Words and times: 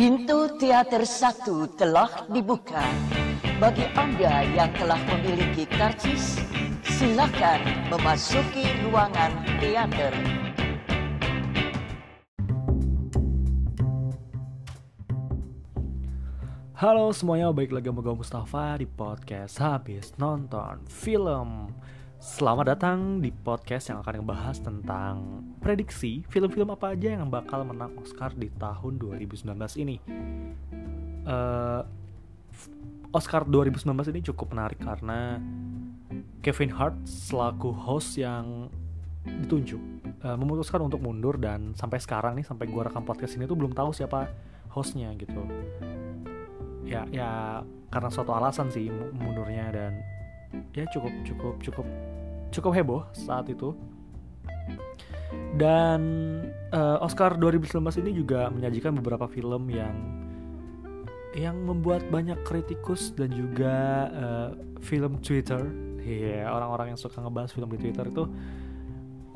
Pintu 0.00 0.48
teater 0.56 1.04
satu 1.04 1.68
telah 1.76 2.24
dibuka. 2.32 2.80
Bagi 3.60 3.84
Anda 3.92 4.48
yang 4.48 4.72
telah 4.72 4.96
memiliki 4.96 5.68
karcis, 5.68 6.40
silakan 6.88 7.60
memasuki 7.92 8.64
ruangan 8.80 9.44
teater. 9.60 10.16
Halo 16.80 17.12
semuanya, 17.12 17.52
baik 17.52 17.68
lagi 17.68 17.92
sama 17.92 18.00
gue 18.00 18.16
Mustafa 18.16 18.80
di 18.80 18.88
podcast 18.88 19.60
Habis 19.60 20.16
Nonton 20.16 20.80
Film 20.88 21.76
Selamat 22.20 22.76
datang 22.76 23.24
di 23.24 23.32
podcast 23.32 23.88
yang 23.88 24.04
akan 24.04 24.20
membahas 24.20 24.60
tentang 24.60 25.40
prediksi 25.56 26.20
film-film 26.28 26.68
apa 26.68 26.92
aja 26.92 27.16
yang 27.16 27.32
bakal 27.32 27.64
menang 27.64 27.96
Oscar 27.96 28.36
di 28.36 28.52
tahun 28.60 29.00
2019 29.00 29.48
ini. 29.80 29.96
Uh, 31.24 31.80
Oscar 33.16 33.48
2019 33.48 34.12
ini 34.12 34.20
cukup 34.20 34.52
menarik 34.52 34.76
karena 34.84 35.40
Kevin 36.44 36.68
Hart 36.76 37.08
selaku 37.08 37.72
host 37.72 38.20
yang 38.20 38.68
ditunjuk 39.24 39.80
uh, 40.20 40.36
memutuskan 40.36 40.84
untuk 40.84 41.00
mundur 41.00 41.40
dan 41.40 41.72
sampai 41.72 42.04
sekarang 42.04 42.36
nih 42.36 42.44
sampai 42.44 42.68
gue 42.68 42.82
rekam 42.84 43.00
podcast 43.00 43.40
ini 43.40 43.48
tuh 43.48 43.56
belum 43.56 43.72
tahu 43.72 43.96
siapa 43.96 44.28
hostnya 44.68 45.08
gitu. 45.16 45.40
Ya 46.84 47.08
ya 47.08 47.64
karena 47.88 48.12
suatu 48.12 48.36
alasan 48.36 48.68
sih 48.68 48.92
mundurnya 48.92 49.72
dan 49.72 50.19
ya 50.74 50.84
cukup 50.90 51.12
cukup 51.26 51.54
cukup 51.62 51.86
cukup 52.50 52.72
heboh 52.74 53.02
saat 53.14 53.46
itu. 53.50 53.74
Dan 55.54 56.00
uh, 56.74 56.98
Oscar 57.06 57.38
2019 57.38 57.78
ini 58.02 58.10
juga 58.18 58.50
menyajikan 58.50 58.98
beberapa 58.98 59.30
film 59.30 59.70
yang 59.70 59.94
yang 61.30 61.54
membuat 61.62 62.02
banyak 62.10 62.42
kritikus 62.42 63.14
dan 63.14 63.30
juga 63.30 63.74
uh, 64.10 64.50
film 64.82 65.22
Twitter. 65.22 65.62
Yeah, 66.02 66.50
orang-orang 66.50 66.96
yang 66.96 66.98
suka 66.98 67.22
ngebahas 67.22 67.54
film 67.54 67.70
di 67.70 67.78
Twitter 67.78 68.10
itu 68.10 68.24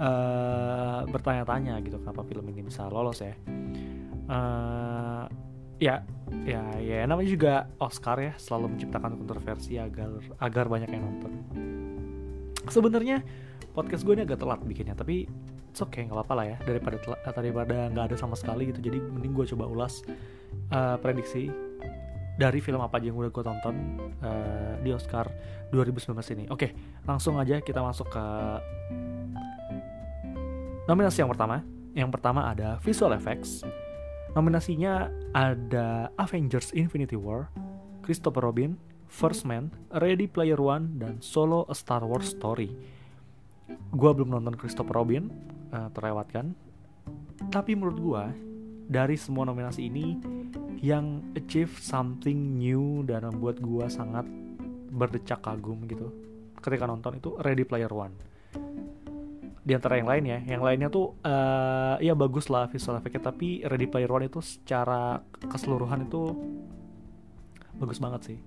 uh, 0.02 1.06
bertanya-tanya 1.06 1.78
gitu 1.86 2.02
kenapa 2.02 2.26
film 2.26 2.50
ini 2.50 2.66
bisa 2.66 2.90
lolos 2.90 3.22
ya? 3.22 3.36
Uh, 4.26 5.28
ya 5.84 6.00
ya 6.48 6.62
ya. 6.80 7.04
Namanya 7.04 7.28
juga 7.28 7.54
Oscar 7.76 8.16
ya 8.16 8.32
selalu 8.40 8.76
menciptakan 8.76 9.20
kontroversi 9.20 9.76
agar 9.76 10.08
agar 10.40 10.64
banyak 10.72 10.90
yang 10.90 11.04
nonton. 11.04 11.32
Sebenarnya 12.72 13.20
podcast 13.76 14.08
gue 14.08 14.16
ini 14.16 14.24
agak 14.24 14.40
telat 14.40 14.60
bikinnya 14.64 14.96
tapi 14.96 15.28
it's 15.68 15.82
okay 15.84 16.08
nggak 16.08 16.16
apa-apa 16.16 16.34
lah 16.40 16.46
ya. 16.48 16.56
Daripada 16.64 16.96
telat, 16.96 17.20
daripada 17.28 17.76
nggak 17.92 18.04
ada 18.12 18.16
sama 18.16 18.34
sekali 18.38 18.72
gitu 18.72 18.80
jadi 18.80 18.98
mending 18.98 19.36
gue 19.36 19.44
coba 19.52 19.68
ulas 19.68 20.00
uh, 20.72 20.96
prediksi 20.96 21.52
dari 22.34 22.58
film 22.58 22.82
apa 22.82 22.98
aja 22.98 23.14
yang 23.14 23.18
udah 23.20 23.30
gue 23.30 23.44
tonton 23.46 23.76
uh, 24.24 24.74
di 24.80 24.90
Oscar 24.90 25.28
2019 25.70 26.16
ini. 26.40 26.44
Oke 26.48 26.72
langsung 27.04 27.36
aja 27.36 27.60
kita 27.60 27.84
masuk 27.84 28.08
ke 28.08 28.24
nominasi 30.88 31.20
yang 31.20 31.30
pertama. 31.30 31.60
Yang 31.94 32.10
pertama 32.10 32.50
ada 32.50 32.82
visual 32.82 33.14
effects 33.14 33.62
Nominasinya 34.34 35.14
ada 35.30 36.10
Avengers 36.18 36.74
Infinity 36.74 37.14
War, 37.14 37.46
Christopher 38.02 38.42
Robin, 38.42 38.74
First 39.06 39.46
Man, 39.46 39.70
Ready 39.94 40.26
Player 40.26 40.58
One, 40.58 40.98
dan 40.98 41.22
Solo 41.22 41.62
A 41.70 41.74
Star 41.78 42.02
Wars 42.02 42.34
Story. 42.34 42.74
Gua 43.94 44.10
belum 44.10 44.34
nonton 44.34 44.58
Christopher 44.58 44.98
Robin, 44.98 45.30
uh, 45.70 45.86
terlewatkan. 45.94 46.50
Tapi 47.54 47.78
menurut 47.78 47.98
gua, 48.02 48.24
dari 48.90 49.14
semua 49.14 49.46
nominasi 49.46 49.86
ini, 49.86 50.18
yang 50.82 51.22
achieve 51.38 51.70
something 51.78 52.58
new 52.58 53.06
dan 53.06 53.30
membuat 53.30 53.62
gua 53.62 53.86
sangat 53.86 54.26
berdecak 54.90 55.46
kagum 55.46 55.86
gitu. 55.86 56.10
Ketika 56.58 56.90
nonton 56.90 57.22
itu 57.22 57.38
Ready 57.38 57.62
Player 57.62 57.94
One 57.94 58.34
di 59.64 59.72
antara 59.72 59.96
yang 59.96 60.04
lain 60.04 60.24
ya 60.28 60.38
yang 60.44 60.60
lainnya 60.60 60.92
tuh 60.92 61.16
uh, 61.24 61.96
ya 61.96 62.12
bagus 62.12 62.52
lah 62.52 62.68
visual 62.68 63.00
effectnya 63.00 63.32
tapi 63.32 63.64
Ready 63.64 63.88
Player 63.88 64.12
One 64.12 64.28
itu 64.28 64.44
secara 64.44 65.24
keseluruhan 65.40 66.04
itu 66.04 66.36
bagus 67.80 67.98
banget 67.98 68.20
sih. 68.28 68.38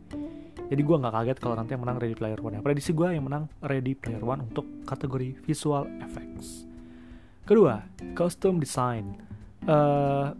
Jadi 0.67 0.81
gue 0.83 0.95
nggak 0.99 1.13
kaget 1.17 1.37
kalau 1.41 1.57
nanti 1.57 1.73
yang 1.73 1.81
menang 1.81 1.97
Ready 1.97 2.13
Player 2.13 2.37
One 2.37 2.55
ya 2.55 2.61
prediksi 2.61 2.93
gue 2.93 3.17
yang 3.17 3.25
menang 3.25 3.49
Ready 3.65 3.97
Player 3.97 4.21
One 4.21 4.45
untuk 4.45 4.69
kategori 4.85 5.41
visual 5.41 5.89
effects. 6.05 6.69
Kedua 7.49 7.81
costume 8.13 8.61
design. 8.61 9.17
Uh, 9.67 10.31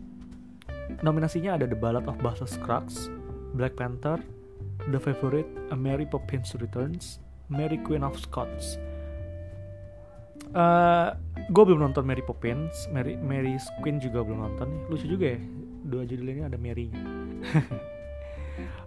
nominasinya 1.02 1.58
ada 1.60 1.66
The 1.68 1.76
Ballad 1.76 2.06
of 2.08 2.16
Buster 2.22 2.48
Scruggs 2.48 3.12
Black 3.58 3.76
Panther 3.76 4.22
The 4.88 5.02
Favorite 5.02 5.50
A 5.74 5.76
Mary 5.76 6.08
Poppins 6.08 6.56
Returns 6.56 7.20
Mary 7.52 7.76
Queen 7.82 8.08
of 8.08 8.16
Scots 8.16 8.80
Uh, 10.52 10.60
eh, 10.60 11.08
gue 11.52 11.64
belum 11.64 11.80
nonton 11.80 12.04
Mary 12.08 12.24
Poppins, 12.24 12.88
Mary 12.92 13.20
Mary 13.20 13.56
Queen 13.84 14.00
juga 14.00 14.24
belum 14.24 14.40
nonton. 14.48 14.68
Lucu 14.88 15.08
juga 15.08 15.36
ya, 15.36 15.40
dua 15.88 16.04
judul 16.08 16.28
ini 16.32 16.42
ada 16.44 16.58
Mary. 16.60 16.92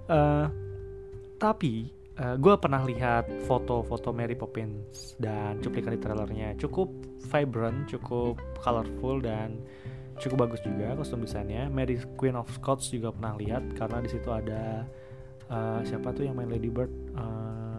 uh, 0.08 0.46
tapi 1.44 1.88
uh, 2.20 2.34
eh, 2.34 2.36
gue 2.36 2.54
pernah 2.60 2.82
lihat 2.84 3.28
foto-foto 3.48 4.12
Mary 4.12 4.36
Poppins 4.36 5.16
dan 5.16 5.60
cuplikan 5.64 5.96
di 5.96 6.00
trailernya 6.00 6.48
cukup 6.60 6.92
vibrant, 7.32 7.88
cukup 7.88 8.36
colorful 8.60 9.20
dan 9.20 9.60
cukup 10.20 10.48
bagus 10.48 10.60
juga 10.60 10.92
kostum 10.96 11.24
desainnya. 11.24 11.72
Mary 11.72 11.96
Queen 12.20 12.36
of 12.36 12.48
Scots 12.52 12.92
juga 12.92 13.12
pernah 13.12 13.40
lihat 13.40 13.64
karena 13.72 14.04
di 14.04 14.08
situ 14.12 14.28
ada 14.28 14.84
uh, 15.48 15.80
siapa 15.80 16.12
tuh 16.12 16.28
yang 16.28 16.36
main 16.36 16.52
Lady 16.52 16.68
Bird. 16.68 16.92
Uh, 17.16 17.69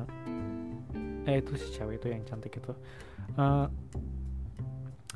eh 1.26 1.38
itu 1.42 1.54
si 1.58 1.68
cewek 1.78 2.02
itu 2.02 2.08
yang 2.10 2.24
cantik 2.26 2.58
itu. 2.58 2.74
Uh, 3.38 3.70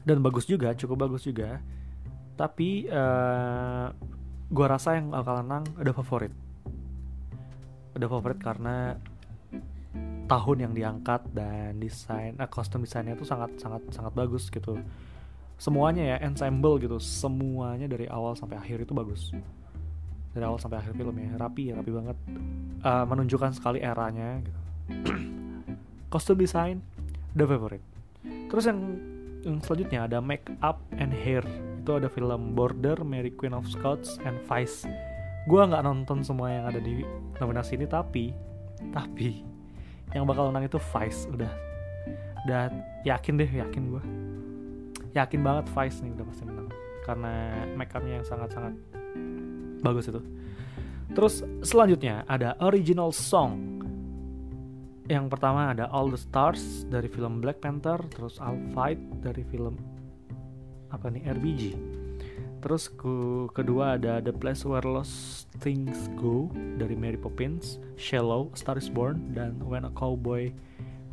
dan 0.05 0.21
bagus 0.21 0.45
juga 0.45 0.73
cukup 0.77 1.09
bagus 1.09 1.25
juga. 1.25 1.57
Tapi 2.37 2.85
uh, 2.91 3.89
gua 4.51 4.67
rasa 4.69 4.99
yang 4.99 5.09
bakal 5.09 5.41
menang 5.41 5.65
ada 5.79 5.91
favorit. 5.95 6.33
Ada 7.97 8.05
favorit 8.05 8.37
karena 8.37 8.99
tahun 10.25 10.57
yang 10.69 10.73
diangkat 10.73 11.21
dan 11.31 11.79
desain 11.81 12.37
uh, 12.37 12.49
kostum 12.49 12.83
desainnya 12.85 13.17
itu 13.17 13.25
sangat 13.25 13.57
sangat 13.57 13.81
sangat 13.89 14.13
bagus 14.13 14.53
gitu. 14.53 14.77
Semuanya 15.55 16.03
ya 16.03 16.17
ensemble 16.27 16.77
gitu 16.83 16.99
semuanya 16.99 17.87
dari 17.87 18.05
awal 18.11 18.37
sampai 18.37 18.59
akhir 18.61 18.85
itu 18.85 18.93
bagus. 18.93 19.33
Dari 20.35 20.43
awal 20.43 20.59
sampai 20.59 20.83
akhir 20.83 20.93
film 20.99 21.15
ya 21.15 21.33
rapi 21.39 21.71
rapi 21.73 21.91
banget. 21.95 22.17
Uh, 22.85 23.07
menunjukkan 23.09 23.57
sekali 23.57 23.81
eranya 23.81 24.45
gitu 24.45 24.61
kostum 26.15 26.39
desain 26.39 26.79
the 27.35 27.43
favorite. 27.43 27.83
Terus 28.23 28.71
yang 28.71 28.79
yang 29.43 29.59
selanjutnya 29.59 30.07
ada 30.07 30.23
Make 30.23 30.47
Up 30.63 30.79
and 30.95 31.11
Hair. 31.11 31.43
Itu 31.83 31.99
ada 31.99 32.07
film 32.07 32.55
Border, 32.55 33.03
Mary 33.03 33.35
Queen 33.35 33.51
of 33.51 33.67
Scots, 33.67 34.15
and 34.23 34.39
Vice. 34.47 34.87
Gue 35.51 35.59
nggak 35.59 35.83
nonton 35.83 36.23
semua 36.23 36.55
yang 36.55 36.71
ada 36.71 36.79
di 36.79 37.03
nominasi 37.43 37.75
ini 37.75 37.83
tapi 37.83 38.31
tapi 38.95 39.43
yang 40.15 40.23
bakal 40.23 40.55
menang 40.55 40.71
itu 40.71 40.79
Vice 40.79 41.27
udah. 41.27 41.51
Udah 42.47 42.71
yakin 43.03 43.35
deh 43.35 43.51
yakin 43.51 43.83
gue 43.91 44.03
yakin 45.15 45.39
banget 45.43 45.65
Vice 45.75 45.99
nih 45.99 46.15
udah 46.15 46.25
pasti 46.31 46.43
menang. 46.47 46.67
Karena 47.03 47.33
make 47.75 47.91
upnya 47.91 48.23
yang 48.23 48.25
sangat-sangat 48.25 48.73
bagus 49.83 50.07
itu. 50.07 50.23
Terus 51.11 51.43
selanjutnya 51.59 52.23
ada 52.23 52.55
original 52.63 53.11
song 53.11 53.74
yang 55.05 55.29
pertama 55.29 55.69
ada 55.69 55.85
All 55.93 56.09
the 56.09 56.17
Stars 56.17 56.85
dari 56.89 57.05
film 57.05 57.37
Black 57.41 57.61
Panther, 57.61 58.01
terus 58.09 58.41
I'll 58.41 58.57
Fight 58.73 58.97
dari 59.21 59.45
film 59.45 59.77
apa 60.89 61.09
nih 61.13 61.29
RBG. 61.29 61.63
Terus 62.65 62.89
ke 62.89 63.45
kedua 63.53 63.93
ada 63.93 64.17
The 64.17 64.33
Place 64.33 64.65
Where 64.65 64.89
Lost 64.89 65.45
Things 65.61 66.09
Go 66.17 66.49
dari 66.81 66.97
Mary 66.97 67.19
Poppins, 67.19 67.77
Shallow, 67.93 68.49
Star 68.57 68.81
Is 68.81 68.89
Born, 68.89 69.37
dan 69.37 69.61
When 69.61 69.85
a 69.85 69.93
Cowboy 69.93 70.49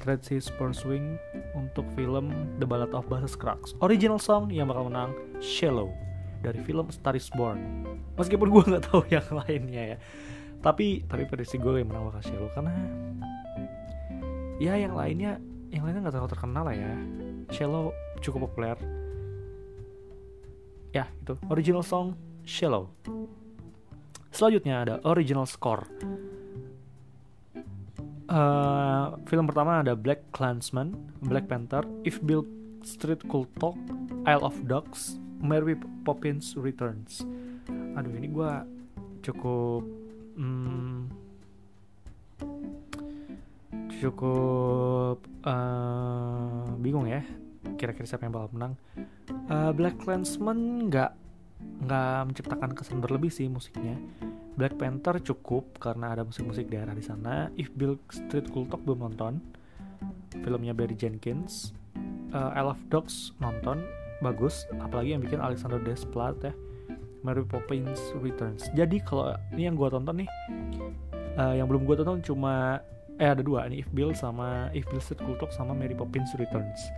Treads 0.00 0.32
His 0.32 0.48
Pursuing 0.56 1.20
untuk 1.52 1.84
film 1.92 2.32
The 2.56 2.64
Ballad 2.64 2.96
of 2.96 3.04
Buster 3.12 3.28
Scruggs. 3.28 3.76
Original 3.84 4.16
song 4.16 4.48
yang 4.48 4.72
bakal 4.72 4.88
menang 4.88 5.12
Shallow 5.44 5.92
dari 6.40 6.56
film 6.64 6.88
Star 6.88 7.20
Is 7.20 7.28
Born. 7.28 7.84
Meskipun 8.16 8.48
gue 8.48 8.62
nggak 8.72 8.88
tahu 8.88 9.04
yang 9.14 9.28
lainnya 9.28 9.82
ya, 9.92 9.96
tapi 10.64 11.04
tapi 11.04 11.28
prediksi 11.28 11.60
gue 11.60 11.84
yang 11.84 11.92
menang 11.92 12.08
bakal 12.08 12.22
Shallow 12.24 12.48
karena 12.56 12.72
ya 14.60 14.76
yang 14.76 14.92
lainnya 14.96 15.40
yang 15.72 15.88
lainnya 15.88 16.08
nggak 16.08 16.14
terlalu 16.18 16.32
terkenal 16.32 16.62
lah 16.68 16.76
ya. 16.76 16.92
Shallow 17.52 17.94
cukup 18.20 18.50
populer. 18.50 18.76
Ya 20.92 21.08
itu. 21.24 21.38
Original 21.48 21.84
song 21.84 22.16
Shallow 22.44 22.92
selanjutnya 24.32 24.74
ada 24.82 24.94
original 25.06 25.46
score. 25.46 25.86
Uh, 28.32 29.12
film 29.28 29.44
pertama 29.44 29.84
ada 29.84 29.92
Black 29.92 30.32
Clansman 30.32 30.96
Black 31.20 31.52
Panther 31.52 31.84
If 32.00 32.16
Bill 32.24 32.48
Street 32.80 33.20
Could 33.28 33.52
Talk 33.60 33.76
Isle 34.24 34.40
of 34.48 34.56
Dogs 34.64 35.20
Mary 35.36 35.76
Poppins 36.02 36.56
Returns. 36.56 37.28
Aduh 37.68 38.08
ini 38.16 38.32
gue 38.32 38.52
cukup 39.20 39.84
hmm, 40.40 41.12
cukup 44.02 45.22
uh, 45.46 46.74
bingung 46.82 47.06
ya 47.06 47.22
kira-kira 47.78 48.06
siapa 48.06 48.26
yang 48.26 48.34
bakal 48.34 48.50
menang. 48.54 48.74
Uh, 49.46 49.70
Black 49.70 50.02
Clansman 50.02 50.90
nggak 50.90 51.14
nggak 51.86 52.18
menciptakan 52.26 52.70
kesan 52.74 52.98
berlebih 52.98 53.30
sih 53.30 53.46
musiknya. 53.46 53.94
Black 54.58 54.76
Panther 54.76 55.22
cukup 55.22 55.78
karena 55.80 56.12
ada 56.12 56.26
musik-musik 56.26 56.68
daerah 56.68 56.92
di 56.92 57.00
sana. 57.00 57.48
If 57.54 57.72
Bill 57.72 57.96
Street 58.10 58.50
Cool 58.50 58.68
Talk 58.68 58.82
belum 58.84 59.06
nonton 59.06 59.38
filmnya 60.42 60.74
Barry 60.74 60.98
Jenkins. 60.98 61.72
Uh, 62.34 62.50
I 62.52 62.60
Love 62.66 62.82
Dogs 62.90 63.32
nonton 63.38 63.80
bagus. 64.20 64.66
Apalagi 64.82 65.14
yang 65.16 65.22
bikin 65.22 65.40
Alexander 65.40 65.78
Desplat 65.80 66.36
ya 66.42 66.52
Mary 67.22 67.46
Poppins 67.46 68.02
Returns. 68.18 68.66
Jadi 68.74 68.98
kalau 69.00 69.32
ini 69.54 69.70
yang 69.70 69.78
gue 69.78 69.88
tonton 69.88 70.26
nih 70.26 70.30
uh, 71.38 71.54
yang 71.54 71.70
belum 71.70 71.86
gue 71.86 71.96
tonton 72.02 72.20
cuma 72.20 72.82
eh 73.22 73.30
ada 73.30 73.42
dua. 73.46 73.70
Ini 73.70 73.86
If 73.86 73.88
Bill 73.94 74.10
sama 74.10 74.66
If 74.74 74.90
Bill 74.90 74.98
Street 74.98 75.22
Cool 75.22 75.38
sama 75.54 75.70
Mary 75.78 75.94
Poppins 75.94 76.34
Returns. 76.34 76.90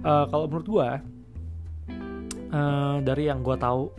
Uh, 0.00 0.24
kalau 0.32 0.48
menurut 0.48 0.68
gue 0.68 0.88
uh, 2.56 2.96
dari 3.04 3.28
yang 3.28 3.44
gue 3.44 3.56
tahu 3.60 3.92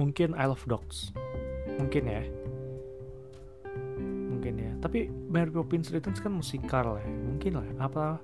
mungkin 0.00 0.32
I 0.32 0.48
Love 0.48 0.64
Dogs. 0.64 1.12
Mungkin 1.76 2.02
ya. 2.08 2.24
Mungkin 4.32 4.54
ya. 4.56 4.72
Tapi 4.80 5.12
Mary 5.28 5.52
Poppins 5.52 5.92
Returns 5.92 6.16
kan 6.24 6.32
musikal 6.32 6.96
ya. 6.96 7.04
Mungkin 7.04 7.60
lah. 7.60 7.68
Apa? 7.84 8.16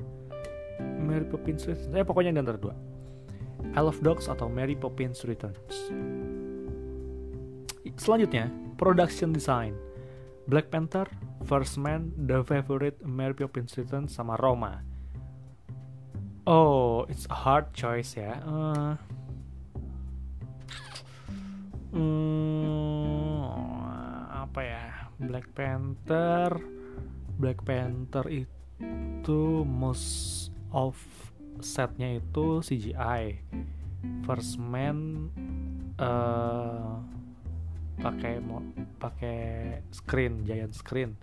Mary 0.80 1.28
Poppins 1.28 1.68
Returns. 1.68 1.92
Eh 1.92 2.08
pokoknya 2.08 2.32
di 2.32 2.40
antara 2.40 2.56
dua. 2.56 2.72
I 3.76 3.80
Love 3.84 4.00
Dogs 4.00 4.32
atau 4.32 4.48
Mary 4.48 4.72
Poppins 4.72 5.28
Returns. 5.28 5.92
Selanjutnya 7.96 8.48
production 8.76 9.32
design 9.32 9.72
Black 10.46 10.70
Panther 10.70 11.10
First 11.46 11.78
Man, 11.78 12.10
The 12.18 12.42
Favorite, 12.42 13.06
Mary 13.06 13.34
Poppins 13.34 13.78
Returns, 13.78 14.10
sama 14.10 14.34
Roma. 14.34 14.82
Oh, 16.46 17.06
it's 17.06 17.26
a 17.30 17.38
hard 17.38 17.70
choice 17.70 18.18
ya. 18.18 18.42
Uh, 18.42 18.98
hmm, 21.94 23.46
apa 24.30 24.60
ya? 24.62 24.86
Black 25.22 25.46
Panther, 25.54 26.58
Black 27.38 27.62
Panther 27.62 28.26
itu 28.26 29.42
most 29.62 30.50
of 30.74 30.98
setnya 31.62 32.18
itu 32.18 32.58
CGI. 32.58 33.38
First 34.26 34.58
Man 34.58 35.30
uh, 35.98 37.06
pakai 37.96 38.40
pakai 39.00 39.38
screen 39.88 40.44
giant 40.44 40.76
screen 40.76 41.16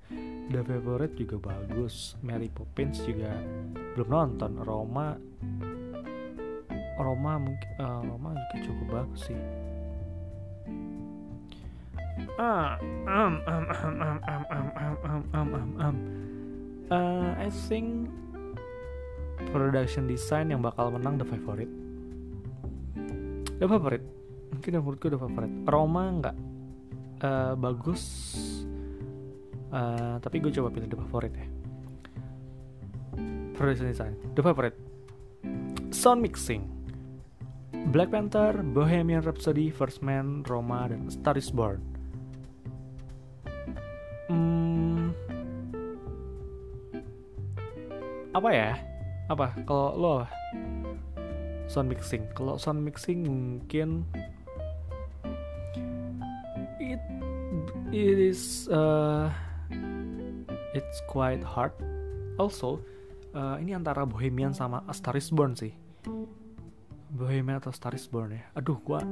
The 0.50 0.62
Favorite 0.66 1.16
juga 1.16 1.54
bagus 1.54 2.18
Mary 2.26 2.50
Poppins 2.50 3.00
juga 3.06 3.32
belum 3.94 4.10
nonton 4.10 4.52
Roma 4.62 5.16
Roma 6.98 7.34
mungkin 7.42 7.70
uh, 7.78 8.02
Roma 8.02 8.30
juga 8.34 8.58
cukup 8.66 8.88
bagus 8.90 9.22
sih 9.30 9.40
ah 12.42 12.78
um 13.06 13.42
um 13.46 13.66
um 13.70 13.96
um 13.98 13.98
um 14.02 14.20
um 14.26 14.44
um 14.50 14.98
um 15.06 15.24
um 15.34 15.50
um 15.54 15.72
um 15.78 15.96
uh, 16.90 17.32
I 17.38 17.50
think 17.70 18.10
production 19.54 20.10
design 20.10 20.50
yang 20.50 20.66
bakal 20.66 20.90
menang 20.90 21.22
The 21.22 21.28
Favorite 21.30 21.74
The 23.62 23.68
Favorite 23.70 24.06
mungkin 24.54 24.72
menurutku 24.82 25.08
The 25.10 25.20
Favorite 25.22 25.56
Roma 25.70 26.04
nggak 26.22 26.36
uh, 27.24 27.56
bagus. 27.56 28.04
Uh, 29.74 30.22
tapi 30.22 30.38
gue 30.38 30.54
coba 30.54 30.70
pilih 30.70 30.86
the 30.86 31.00
favorite 31.10 31.34
ya. 31.34 31.48
Production 33.58 33.90
design 33.90 34.14
the 34.38 34.44
favorite. 34.46 34.78
Sound 35.90 36.22
mixing. 36.22 36.70
Black 37.90 38.14
Panther, 38.14 38.64
Bohemian 38.64 39.22
Rhapsody, 39.26 39.68
First 39.68 40.00
Man, 40.06 40.46
Roma, 40.48 40.88
dan 40.88 41.10
Star 41.12 41.36
Is 41.36 41.52
Born. 41.52 41.84
Hmm, 44.32 45.12
apa 48.34 48.50
ya? 48.50 48.72
Apa? 49.30 49.54
Kalau 49.68 49.94
lo 49.94 50.14
sound 51.70 51.92
mixing, 51.92 52.24
kalau 52.34 52.58
sound 52.58 52.82
mixing 52.82 53.26
mungkin 53.28 54.08
it 57.94 58.18
is 58.18 58.66
uh, 58.74 59.30
it's 60.74 61.00
quite 61.06 61.46
hard. 61.46 61.78
Also 62.42 62.82
uh, 63.38 63.62
ini 63.62 63.78
antara 63.78 64.02
Bohemian 64.10 64.58
sama 64.58 64.82
A 64.90 64.94
Star 64.98 65.14
Is 65.14 65.30
Born 65.30 65.54
sih. 65.54 65.70
Bohemian 67.14 67.62
atau 67.62 67.70
Star 67.70 67.94
Is 67.94 68.10
Born 68.10 68.34
ya. 68.34 68.44
Aduh 68.58 68.82
gua 68.82 69.06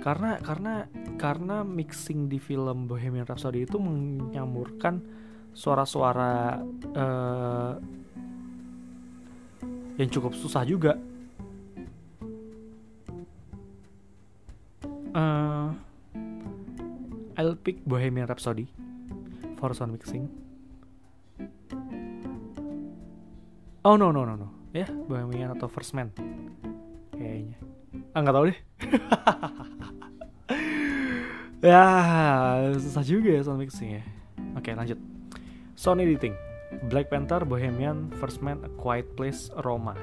karena 0.00 0.40
karena 0.40 0.88
karena 1.20 1.60
mixing 1.60 2.32
di 2.32 2.40
film 2.40 2.88
Bohemian 2.88 3.28
Rhapsody 3.28 3.68
itu 3.68 3.76
menyamurkan 3.76 5.04
suara-suara 5.52 6.60
uh, 6.96 7.74
yang 10.00 10.08
cukup 10.08 10.32
susah 10.36 10.64
juga. 10.64 10.96
Uh, 15.16 15.72
I'll 17.36 17.52
pick 17.52 17.84
Bohemian 17.84 18.24
Rhapsody 18.24 18.72
for 19.60 19.76
sound 19.76 19.92
mixing. 19.92 20.32
Oh 23.84 24.00
no 24.00 24.10
no 24.10 24.24
no 24.24 24.34
no, 24.40 24.48
ya 24.72 24.82
yeah, 24.82 24.90
Bohemian 25.04 25.52
atau 25.52 25.68
First 25.68 25.92
Man, 25.92 26.10
kayaknya. 27.12 27.60
Ah 28.16 28.24
nggak 28.24 28.34
tahu 28.34 28.44
deh. 28.48 28.58
ya 31.70 31.84
susah 32.80 33.04
juga 33.04 33.36
ya 33.36 33.44
sound 33.44 33.60
mixing 33.60 34.00
ya. 34.00 34.02
Oke 34.56 34.72
lanjut. 34.72 34.96
Sound 35.76 36.00
editing. 36.00 36.32
Black 36.90 37.06
Panther, 37.12 37.46
Bohemian, 37.46 38.10
First 38.18 38.42
Man, 38.42 38.58
A 38.66 38.70
Quiet 38.74 39.14
Place, 39.14 39.54
Roma. 39.62 39.94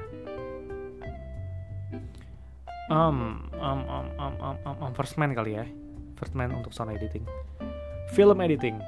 Um, 2.88 3.50
um, 3.60 3.80
um, 3.84 4.06
um, 4.16 4.34
um, 4.40 4.56
um, 4.64 4.76
um, 4.80 4.92
First 4.96 5.20
Man 5.20 5.36
kali 5.36 5.60
ya. 5.60 5.68
Untuk 6.32 6.72
sound 6.72 6.94
editing. 6.94 7.26
Film 8.12 8.38
editing, 8.38 8.78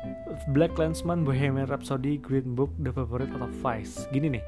Black 0.52 0.76
Landsman, 0.76 1.24
Bohemian 1.24 1.66
Rhapsody, 1.66 2.20
Green 2.20 2.54
Book, 2.54 2.70
The 2.78 2.92
Favorite 2.92 3.32
atau 3.32 3.48
Vice. 3.48 4.06
Gini 4.12 4.38
nih, 4.38 4.44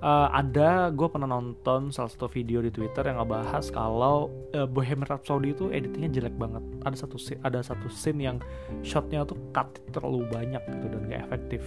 uh, 0.00 0.30
ada 0.30 0.88
gue 0.94 1.04
pernah 1.10 1.26
nonton 1.26 1.90
salah 1.90 2.08
satu 2.08 2.30
video 2.30 2.62
di 2.62 2.70
Twitter 2.70 3.02
yang 3.02 3.18
ngebahas 3.20 3.66
kalau 3.68 4.30
uh, 4.54 4.64
Bohemian 4.64 5.10
Rhapsody 5.10 5.52
itu 5.52 5.68
editingnya 5.74 6.22
jelek 6.22 6.38
banget. 6.38 6.64
Ada 6.86 7.04
satu 7.04 7.18
ada 7.44 7.58
satu 7.60 7.90
scene 7.90 8.24
yang 8.24 8.38
shotnya 8.86 9.26
tuh 9.26 9.36
cut 9.52 9.68
terlalu 9.90 10.24
banyak 10.30 10.62
gitu 10.64 10.86
dan 10.86 11.02
gak 11.10 11.26
efektif. 11.26 11.62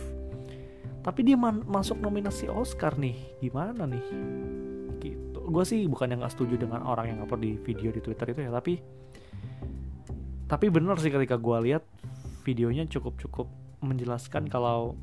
Tapi 1.04 1.20
dia 1.28 1.38
masuk 1.38 2.00
nominasi 2.02 2.48
Oscar 2.50 2.96
nih, 2.98 3.20
gimana 3.44 3.84
nih? 3.84 4.06
Gitu. 5.00 5.40
Gue 5.44 5.64
sih 5.68 5.86
bukan 5.86 6.16
yang 6.16 6.24
gak 6.24 6.34
setuju 6.34 6.56
dengan 6.56 6.82
orang 6.88 7.14
yang 7.14 7.20
upload 7.22 7.44
di 7.46 7.60
video 7.62 7.92
di 7.92 8.02
Twitter 8.02 8.32
itu 8.32 8.48
ya, 8.48 8.52
tapi 8.52 8.80
tapi 10.50 10.66
bener 10.74 10.98
sih 10.98 11.14
ketika 11.14 11.38
gue 11.38 11.58
lihat 11.70 11.86
videonya 12.42 12.90
cukup 12.90 13.22
cukup 13.22 13.48
menjelaskan 13.86 14.50
kalau 14.50 14.98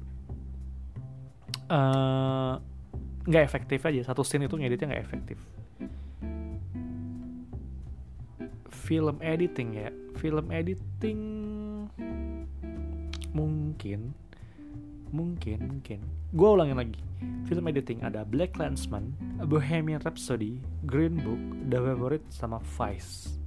eh, 1.70 2.52
nggak 3.24 3.42
uh, 3.42 3.46
efektif 3.46 3.86
aja. 3.86 4.02
Satu 4.10 4.26
scene 4.26 4.50
itu 4.50 4.58
ngeditnya 4.58 4.90
nggak 4.90 5.04
efektif. 5.06 5.38
Film 8.68 9.22
editing 9.22 9.68
ya. 9.78 9.90
Film 10.18 10.50
editing 10.50 11.20
mungkin 13.30 14.10
mungkin 15.14 15.58
mungkin. 15.62 15.98
Gue 16.34 16.48
ulangin 16.50 16.76
lagi. 16.82 16.98
Film 17.46 17.70
editing 17.70 18.02
ada 18.02 18.26
Black 18.26 18.58
Landsman 18.58 19.14
Bohemian 19.46 20.02
Rhapsody 20.02 20.60
Green 20.84 21.16
Book 21.22 21.40
The 21.72 21.78
Favorite 21.80 22.26
sama 22.28 22.60
Vice 22.76 23.40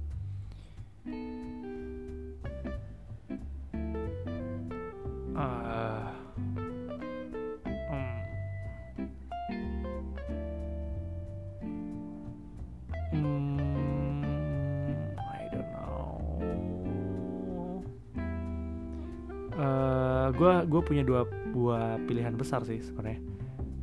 gue 20.40 20.54
gue 20.72 20.80
punya 20.80 21.04
dua 21.04 21.28
buah 21.52 22.00
pilihan 22.08 22.32
besar 22.32 22.64
sih 22.64 22.80
sebenarnya. 22.80 23.20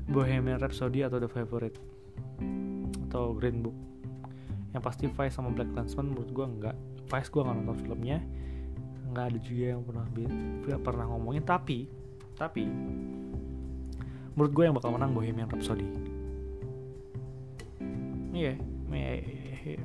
Bohemian 0.09 0.57
Rhapsody 0.57 1.05
atau 1.05 1.21
The 1.21 1.29
Favorite. 1.29 1.77
Atau 3.05 3.37
Green 3.37 3.61
Book. 3.61 3.77
Yang 4.73 4.83
pasti 4.83 5.05
Vice 5.05 5.37
sama 5.37 5.53
Black 5.53 5.69
Clansman 5.77 6.09
menurut 6.09 6.33
gue 6.33 6.45
nggak 6.47 6.75
Vice 7.13 7.29
gue 7.29 7.41
nggak 7.45 7.55
nonton 7.61 7.77
filmnya 7.85 8.19
nggak 9.17 9.33
ada 9.33 9.39
juga 9.41 9.65
yang 9.73 9.81
pernah 9.81 10.05
pernah 10.77 11.05
ngomongin. 11.09 11.41
Tapi 11.41 11.89
tapi 12.37 12.69
menurut 14.37 14.51
gue 14.53 14.63
yang 14.69 14.77
bakal 14.77 14.93
menang 14.93 15.17
Bohemian 15.17 15.49
Rhapsody. 15.49 15.89
Iya 18.37 18.53
iya 18.93 19.11
iya 19.17 19.81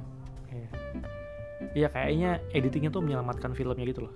iya. 1.73 1.89
Kayaknya 1.89 2.45
editingnya 2.53 2.93
tuh 2.93 3.01
menyelamatkan 3.01 3.57
filmnya 3.57 3.89
gitu 3.89 4.05
loh. 4.05 4.15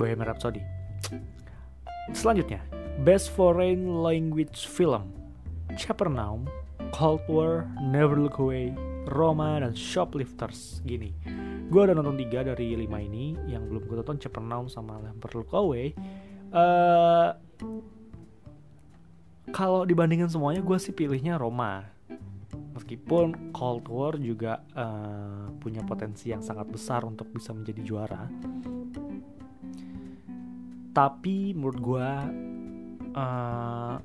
Bohemian 0.00 0.24
Rhapsody. 0.24 0.64
Selanjutnya 2.16 2.64
Best 3.04 3.28
Foreign 3.36 4.00
Language 4.00 4.64
Film. 4.64 5.12
Capernaum 5.76 6.48
Cold 6.96 7.22
War 7.28 7.68
Never 7.78 8.16
Look 8.16 8.40
Away 8.40 8.72
Roma 9.12 9.60
dan 9.60 9.76
Shoplifters. 9.76 10.80
Gini 10.88 11.12
gue 11.70 11.80
udah 11.80 11.94
nonton 11.94 12.18
tiga 12.18 12.42
dari 12.42 12.74
lima 12.74 12.98
ini 12.98 13.38
yang 13.46 13.70
belum 13.70 13.86
gue 13.86 13.96
tonton 14.02 14.18
Capernaum 14.18 14.66
sama 14.66 14.98
Never 14.98 15.30
Look 15.38 15.54
Away 15.54 15.94
uh, 16.50 17.30
kalau 19.50 19.82
dibandingin 19.82 20.30
semuanya 20.30 20.62
gue 20.62 20.78
sih 20.78 20.94
pilihnya 20.94 21.34
Roma. 21.36 21.82
Meskipun 22.74 23.52
Cold 23.52 23.86
War 23.90 24.14
juga 24.16 24.62
uh, 24.72 25.50
punya 25.58 25.82
potensi 25.84 26.30
yang 26.30 26.40
sangat 26.40 26.70
besar 26.70 27.02
untuk 27.02 27.28
bisa 27.34 27.50
menjadi 27.50 27.82
juara. 27.82 28.24
Tapi 30.90 31.54
menurut 31.54 31.78
gue 31.82 32.08
uh, 33.14 33.96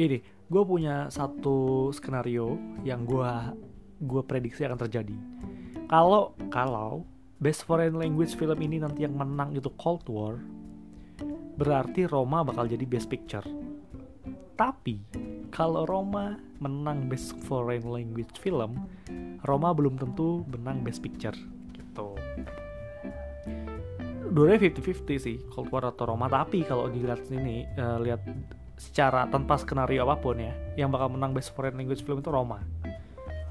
ini 0.00 0.18
gue 0.50 0.62
punya 0.66 1.06
satu 1.12 1.90
skenario 1.94 2.58
yang 2.82 3.06
gue 3.06 3.32
gue 4.00 4.22
prediksi 4.24 4.64
akan 4.66 4.80
terjadi 4.80 5.16
kalau 5.90 6.38
kalau 6.54 7.02
best 7.42 7.66
foreign 7.66 7.98
language 7.98 8.38
film 8.38 8.54
ini 8.62 8.78
nanti 8.78 9.02
yang 9.02 9.18
menang 9.18 9.58
itu 9.58 9.66
Cold 9.74 10.06
War 10.06 10.38
berarti 11.58 12.06
Roma 12.06 12.46
bakal 12.46 12.70
jadi 12.70 12.86
best 12.86 13.10
picture. 13.10 13.44
Tapi 14.54 15.02
kalau 15.50 15.82
Roma 15.84 16.38
menang 16.62 17.10
best 17.10 17.34
foreign 17.42 17.90
language 17.90 18.38
film 18.38 18.86
Roma 19.42 19.74
belum 19.74 19.98
tentu 19.98 20.46
menang 20.46 20.86
best 20.86 21.02
picture 21.02 21.34
gitu. 21.74 22.14
Dua 24.30 24.54
50-50 24.54 25.18
sih 25.18 25.36
Cold 25.50 25.74
War 25.74 25.90
atau 25.90 26.14
Roma. 26.14 26.30
Tapi 26.30 26.62
kalau 26.62 26.86
dilihat 26.86 27.26
ini 27.34 27.66
uh, 27.74 27.98
lihat 27.98 28.22
secara 28.78 29.26
tanpa 29.26 29.58
skenario 29.58 30.06
apa 30.06 30.22
pun 30.22 30.38
ya 30.38 30.54
yang 30.78 30.88
bakal 30.94 31.12
menang 31.12 31.34
best 31.34 31.50
foreign 31.50 31.74
language 31.74 32.06
film 32.06 32.22
itu 32.22 32.30
Roma 32.30 32.62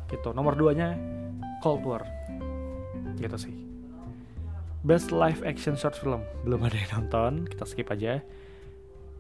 gitu. 0.08 0.32
Nomor 0.32 0.56
duanya 0.56 0.96
Cold 1.60 1.84
War 1.84 2.19
gitu 3.20 3.38
sih. 3.38 3.56
Best 4.88 5.12
live 5.12 5.44
action 5.44 5.76
short 5.76 6.00
film. 6.00 6.24
Belum 6.48 6.64
ada 6.64 6.80
yang 6.80 7.04
nonton 7.04 7.46
kita 7.46 7.68
skip 7.68 7.92
aja. 7.92 8.24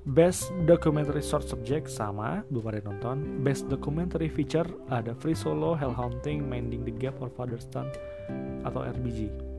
Best 0.07 0.49
documentary 0.63 1.19
short 1.19 1.43
subject 1.43 1.91
sama 1.91 2.47
belum 2.47 2.71
ada 2.71 2.79
yang 2.79 2.95
nonton. 2.95 3.43
Best 3.43 3.67
documentary 3.67 4.31
feature 4.31 4.65
ada 4.87 5.11
Free 5.11 5.35
Solo 5.35 5.75
Hell 5.75 5.91
Haunting 5.91 6.47
Mending 6.47 6.87
the 6.87 6.95
Gap 6.95 7.19
or 7.19 7.27
Father's 7.27 7.67
Son 7.67 7.91
atau 8.63 8.81
RBG 8.87 9.49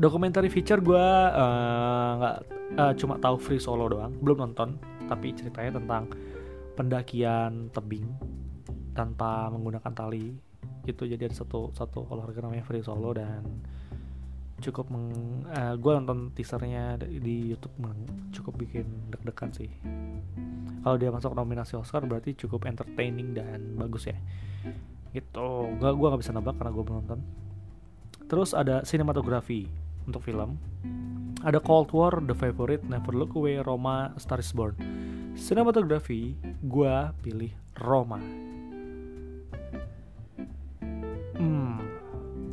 documentary 0.00 0.48
feature 0.48 0.80
gue 0.80 1.06
uh, 1.36 2.40
uh, 2.76 2.92
cuma 2.96 3.20
tahu 3.20 3.36
Free 3.36 3.60
Solo 3.60 3.84
doang. 3.92 4.16
Belum 4.20 4.48
nonton 4.48 4.80
tapi 5.10 5.36
ceritanya 5.36 5.76
tentang 5.76 6.08
pendakian 6.78 7.68
tebing 7.74 8.08
tanpa 8.96 9.52
menggunakan 9.52 9.92
tali 9.92 10.32
gitu 10.84 11.04
jadi 11.04 11.28
ada 11.28 11.36
satu 11.36 11.70
satu 11.76 12.08
olahraga 12.08 12.40
namanya 12.40 12.64
free 12.64 12.84
solo 12.84 13.12
dan 13.12 13.44
cukup 14.60 14.92
meng 14.92 15.08
uh, 15.48 15.56
eh, 15.56 15.74
gue 15.80 15.92
nonton 15.96 16.30
teasernya 16.36 17.00
di 17.00 17.50
YouTube 17.50 17.74
cukup 18.30 18.60
bikin 18.60 18.86
deg-degan 19.08 19.50
sih. 19.56 19.72
Kalau 20.84 20.96
dia 21.00 21.08
masuk 21.08 21.32
nominasi 21.32 21.80
Oscar 21.80 22.04
berarti 22.04 22.36
cukup 22.36 22.68
entertaining 22.68 23.32
dan 23.32 23.74
bagus 23.80 24.08
ya. 24.08 24.16
Gitu. 25.16 25.48
Gak 25.80 25.92
gue 25.96 26.06
nggak 26.12 26.22
bisa 26.22 26.36
nebak 26.36 26.60
karena 26.60 26.72
gue 26.72 26.84
belum 26.84 26.96
nonton. 27.04 27.20
Terus 28.28 28.54
ada 28.54 28.86
sinematografi 28.86 29.66
untuk 30.06 30.22
film. 30.22 30.60
Ada 31.40 31.56
Cold 31.64 31.90
War, 31.96 32.20
The 32.20 32.36
Favorite, 32.36 32.84
Never 32.84 33.16
Look 33.16 33.32
Away, 33.32 33.64
Roma, 33.64 34.12
Star 34.20 34.44
Is 34.44 34.52
Born. 34.52 34.76
Sinematografi, 35.40 36.36
gue 36.60 36.94
pilih 37.24 37.52
Roma 37.80 38.49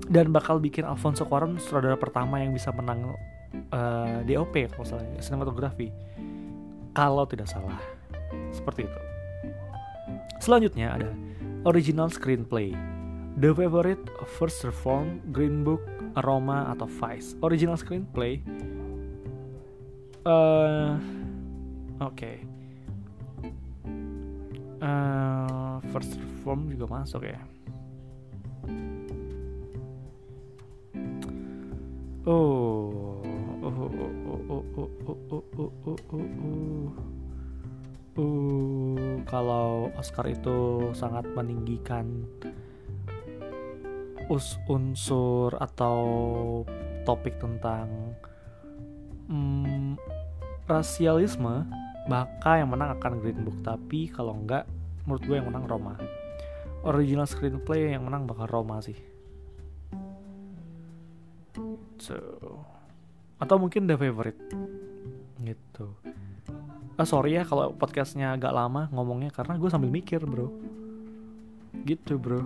dan 0.08 0.32
bakal 0.32 0.58
bikin 0.64 0.88
Alfonso 0.88 1.28
Cuarón 1.28 1.60
sutradara 1.60 2.00
pertama 2.00 2.40
yang 2.40 2.56
bisa 2.56 2.72
menang 2.72 3.12
uh, 3.72 4.24
eh, 4.24 4.36
DOP 4.36 4.72
kalau 4.72 4.86
salah 4.88 5.04
sinematografi. 5.20 5.92
Kalau 6.96 7.28
tidak 7.30 7.52
salah. 7.52 7.78
Seperti 8.50 8.88
itu. 8.88 9.00
Selanjutnya 10.42 10.96
ada 10.96 11.12
original 11.68 12.10
screenplay. 12.10 12.74
The 13.38 13.54
Favorite, 13.54 14.02
First 14.42 14.66
Reform, 14.66 15.22
Green 15.30 15.62
Book, 15.62 15.84
Aroma 16.18 16.74
atau 16.74 16.90
Vice. 16.90 17.38
Original 17.46 17.78
screenplay. 17.78 18.42
Uh, 20.26 20.98
oke. 22.02 22.18
Okay. 22.18 22.36
uh, 24.82 25.78
First 25.94 26.18
Reform 26.18 26.74
juga 26.74 26.86
masuk 26.90 27.30
ya 27.30 27.57
Oh. 32.28 32.92
Oh, 33.64 33.72
oh, 33.72 33.72
oh, 33.72 34.12
oh, 34.52 34.64
oh, 34.76 34.88
oh, 35.08 35.16
oh, 35.32 35.72
oh, 35.88 36.00
oh, 36.12 36.28
oh. 36.44 36.88
Uh, 38.20 39.24
kalau 39.24 39.88
Oscar 39.96 40.28
itu 40.28 40.92
sangat 40.92 41.24
meninggikan 41.32 42.28
us 44.28 44.60
unsur 44.68 45.56
atau 45.56 46.04
topik 47.08 47.40
tentang 47.40 47.88
um, 49.32 49.96
rasialisme, 50.68 51.64
maka 52.12 52.60
yang 52.60 52.76
menang 52.76 53.00
akan 53.00 53.24
Green 53.24 53.40
Book. 53.48 53.64
Tapi 53.64 54.12
kalau 54.12 54.36
enggak, 54.36 54.68
menurut 55.08 55.24
gue 55.24 55.36
yang 55.40 55.48
menang 55.48 55.64
Roma. 55.64 55.96
Original 56.84 57.24
screenplay 57.24 57.96
yang 57.96 58.04
menang 58.04 58.28
bakal 58.28 58.52
Roma 58.52 58.84
sih 58.84 59.16
gitu 62.08 62.64
atau 63.38 63.56
mungkin 63.62 63.86
the 63.86 63.98
favorite. 63.98 64.40
Gitu. 65.42 65.88
Ah 66.98 67.06
sorry 67.06 67.38
ya 67.38 67.46
kalau 67.46 67.70
podcastnya 67.78 68.34
agak 68.34 68.50
lama 68.50 68.90
ngomongnya 68.90 69.30
karena 69.30 69.54
gue 69.62 69.70
sambil 69.70 69.94
mikir 69.94 70.26
bro. 70.26 70.50
Gitu 71.86 72.18
bro. 72.18 72.42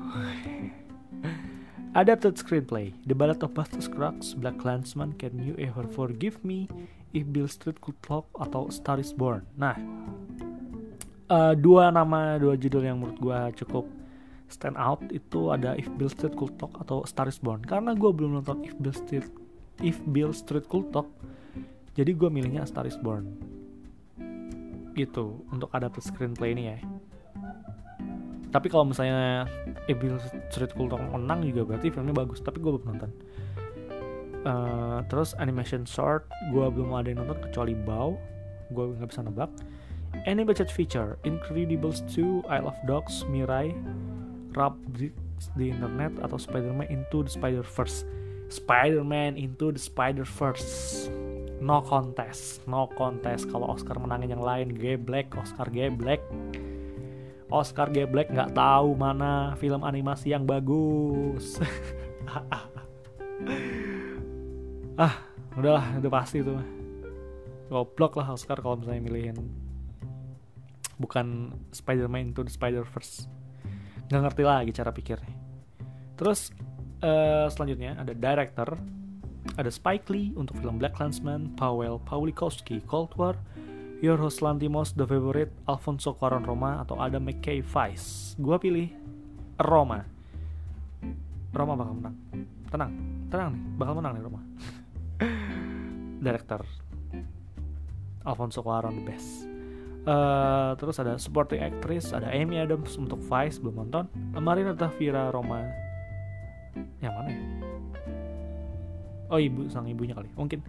Adapted 1.99 2.39
screenplay. 2.39 2.95
The 3.03 3.15
Ballad 3.15 3.43
of 3.43 3.51
Buster 3.51 3.83
Scruggs 3.83 4.35
Black 4.35 4.59
Clansman 4.59 5.15
Can 5.19 5.39
You 5.39 5.55
Ever 5.59 5.87
Forgive 5.87 6.39
Me? 6.43 6.67
If 7.11 7.27
Bill 7.31 7.51
Street 7.51 7.83
Could 7.83 7.99
Talk 8.03 8.27
atau 8.39 8.71
Star 8.71 8.99
Is 8.99 9.11
Born. 9.11 9.43
Nah 9.59 9.75
uh, 11.31 11.53
dua 11.55 11.91
nama 11.91 12.39
dua 12.39 12.55
judul 12.55 12.87
yang 12.87 12.99
menurut 12.99 13.19
gue 13.19 13.39
cukup 13.63 13.87
stand 14.51 14.75
out 14.75 14.99
itu 15.15 15.51
ada 15.51 15.79
If 15.79 15.87
Bill 15.95 16.11
Street 16.11 16.35
Could 16.35 16.59
Talk 16.59 16.75
atau 16.79 17.07
Star 17.07 17.31
Is 17.31 17.39
Born. 17.39 17.63
Karena 17.63 17.95
gue 17.95 18.11
belum 18.11 18.39
nonton 18.39 18.63
If 18.67 18.75
Bill 18.79 18.95
Street 18.95 19.27
If 19.79 20.03
Bill 20.03 20.35
Street 20.35 20.67
Could 20.67 20.91
Talk 20.91 21.07
jadi 21.91 22.15
gue 22.15 22.29
milihnya 22.31 22.63
A 22.63 22.67
Star 22.67 22.87
Is 22.87 22.95
Born. 22.95 23.35
Gitu 24.95 25.43
untuk 25.51 25.71
adapted 25.75 26.03
screenplay 26.03 26.55
ini 26.55 26.63
ya. 26.71 26.77
Tapi 28.51 28.67
kalau 28.67 28.87
misalnya 28.87 29.47
If 29.87 29.99
Bill 29.99 30.19
Street 30.51 30.71
Could 30.75 30.91
Talk 30.91 31.03
menang 31.11 31.43
juga 31.43 31.67
berarti 31.75 31.91
filmnya 31.91 32.15
bagus 32.15 32.39
tapi 32.39 32.63
gue 32.63 32.71
belum 32.71 32.87
nonton. 32.95 33.11
Uh, 34.41 35.05
terus 35.05 35.37
animation 35.37 35.85
short 35.85 36.25
gue 36.49 36.65
belum 36.65 36.97
ada 36.97 37.13
yang 37.13 37.21
nonton 37.21 37.37
kecuali 37.45 37.77
Bow 37.77 38.17
gue 38.71 38.95
nggak 38.97 39.11
bisa 39.11 39.21
nebak. 39.23 39.51
Animated 40.27 40.67
feature 40.67 41.15
Incredibles 41.23 42.03
2 42.11 42.43
I 42.51 42.59
Love 42.59 42.75
Dogs 42.83 43.23
Mirai 43.31 43.71
Rap 44.51 44.75
di 44.91 45.07
internet 45.71 46.19
atau 46.19 46.35
Spider-Man 46.35 46.91
Into 46.91 47.23
the 47.23 47.31
Spider-Verse 47.31 48.03
Spider-Man 48.51 49.39
Into 49.39 49.71
the 49.71 49.79
Spider-Verse. 49.79 51.07
No 51.63 51.79
contest 51.81 52.67
no 52.67 52.91
contest. 52.91 53.47
Kalau 53.47 53.71
Oscar 53.71 53.95
menangin 53.97 54.35
yang 54.35 54.43
lain 54.43 54.75
geblek 54.75 55.31
Oscar 55.37 55.69
geblek 55.71 56.19
Oscar 57.51 57.91
geblek 57.91 58.31
nggak 58.31 58.55
tahu 58.55 58.95
mana 58.95 59.55
film 59.59 59.83
animasi 59.83 60.35
yang 60.35 60.43
bagus. 60.43 61.57
Ah 65.01 65.17
udahlah 65.57 65.97
udah 65.97 66.11
pasti 66.13 66.45
tuh 66.45 66.61
goblok 67.71 68.19
lah 68.21 68.35
Oscar 68.35 68.59
kalau 68.59 68.77
misalnya 68.77 69.01
milihin. 69.01 69.37
Bukan 71.01 71.55
Spider-Man 71.73 72.29
Into 72.29 72.45
the 72.45 72.53
Spider-Verse. 72.53 73.25
Nggak 74.11 74.21
ngerti 74.29 74.43
lagi 74.45 74.71
cara 74.75 74.91
pikirnya. 74.93 75.33
Terus 76.19 76.53
uh, 77.01 77.47
selanjutnya 77.49 77.97
ada 77.99 78.13
director 78.15 78.77
ada 79.57 79.67
Spike 79.73 80.07
Lee 80.13 80.31
untuk 80.37 80.61
film 80.61 80.77
Black 80.77 80.95
Clansman, 80.95 81.51
Powell 81.57 81.97
Pawlikowski, 82.05 82.79
Cold 82.85 83.11
War, 83.17 83.35
Yorgos 83.99 84.39
Lanthimos, 84.39 84.93
The 84.93 85.05
Favorite, 85.05 85.51
Alfonso 85.65 86.13
Cuarón 86.13 86.45
Roma, 86.45 86.79
atau 86.81 87.01
Adam 87.01 87.25
McKay 87.25 87.59
Vice. 87.65 88.37
Gua 88.37 88.61
pilih 88.61 88.93
Roma. 89.59 90.05
Roma 91.51 91.73
bakal 91.75 91.93
menang. 91.99 92.15
Tenang, 92.71 92.91
tenang 93.27 93.49
nih, 93.51 93.61
bakal 93.75 93.93
menang 93.99 94.13
nih 94.15 94.23
Roma. 94.23 94.41
Director 96.25 96.61
Alfonso 98.23 98.61
Cuarón 98.61 99.01
the 99.01 99.05
best. 99.05 99.29
Uh, 100.01 100.73
terus 100.81 100.97
ada 100.97 101.13
supporting 101.21 101.61
actress, 101.61 102.09
ada 102.09 102.29
Amy 102.33 102.57
Adams 102.57 102.97
untuk 102.97 103.21
Vice 103.21 103.61
belum 103.61 103.85
nonton, 103.85 104.09
Marina 104.41 104.73
Tavira 104.73 105.29
Roma. 105.29 105.90
Yang 107.03 107.13
mana 107.17 107.29
ya? 107.29 107.41
Oh 109.31 109.39
ibu 109.39 109.63
sang 109.71 109.87
ibunya 109.87 110.11
kali. 110.11 110.27
Mungkin 110.35 110.59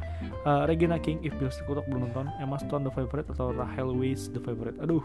uh, 0.46 0.62
Regina 0.70 0.94
King 1.02 1.18
If 1.26 1.34
Bill 1.34 1.50
Sikutok 1.50 1.82
belum 1.90 2.06
nonton. 2.06 2.30
Emma 2.38 2.62
Stone 2.62 2.86
The 2.86 2.94
Favorite 2.94 3.26
atau 3.34 3.50
Rachel 3.50 3.90
Weisz 3.98 4.30
The 4.30 4.38
Favorite? 4.38 4.78
Aduh. 4.78 5.02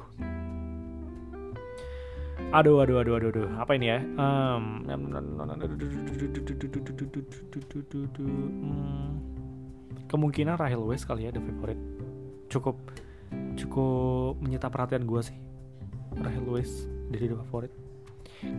Aduh 2.54 2.86
aduh 2.86 3.01
aduh 3.01 3.18
aduh 3.18 3.30
aduh. 3.34 3.50
Apa 3.58 3.75
ini 3.82 3.89
ya? 3.89 4.00
Um, 4.22 4.86
kemungkinan 10.06 10.56
Rachel 10.62 10.86
Weisz 10.86 11.04
kali 11.10 11.25
ya 11.25 11.34
The 11.34 11.42
Favorite. 11.42 11.82
Cukup 12.54 12.77
cukup 13.58 14.38
menyita 14.39 14.70
perhatian 14.70 15.04
gue 15.04 15.20
sih 15.20 15.36
Rachel 16.13 16.46
Weisz 16.46 16.86
dari 17.10 17.25
The 17.25 17.36
Favorite. 17.50 17.74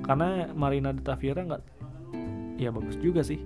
Karena 0.03 0.51
Marina 0.59 0.91
de 0.91 1.07
Tavira 1.07 1.47
nggak 1.47 1.63
ya 2.59 2.75
bagus 2.75 2.99
juga 2.99 3.23
sih. 3.23 3.39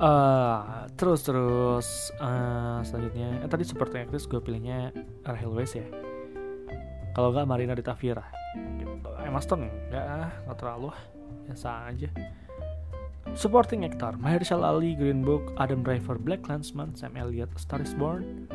Uh, 0.00 0.88
terus 0.96 1.20
terus 1.20 2.08
uh, 2.24 2.80
selanjutnya 2.80 3.44
eh, 3.44 3.48
tadi 3.52 3.68
seperti 3.68 4.00
actress 4.00 4.24
gue 4.24 4.40
pilihnya 4.40 4.96
Rachel 5.28 5.52
Weisz 5.52 5.76
ya. 5.76 5.84
Kalau 7.12 7.36
nggak 7.36 7.44
Marina 7.44 7.76
de 7.76 7.84
Tavira. 7.84 8.24
Gitu. 8.80 9.08
Emma 9.20 9.44
Stone 9.44 9.68
nggak 9.92 10.04
ah 10.08 10.32
nggak 10.48 10.56
terlalu 10.56 10.88
biasa 11.44 11.92
aja. 11.92 12.08
Supporting 13.36 13.84
actor 13.84 14.16
Mahershala 14.16 14.72
Ali 14.72 14.96
Green 14.96 15.20
Book 15.20 15.52
Adam 15.60 15.84
Driver 15.84 16.16
Black 16.16 16.42
Clansman 16.48 16.96
Sam 16.96 17.14
Elliott 17.20 17.52
Star 17.60 17.84
is 17.84 17.92
Born 17.92 18.48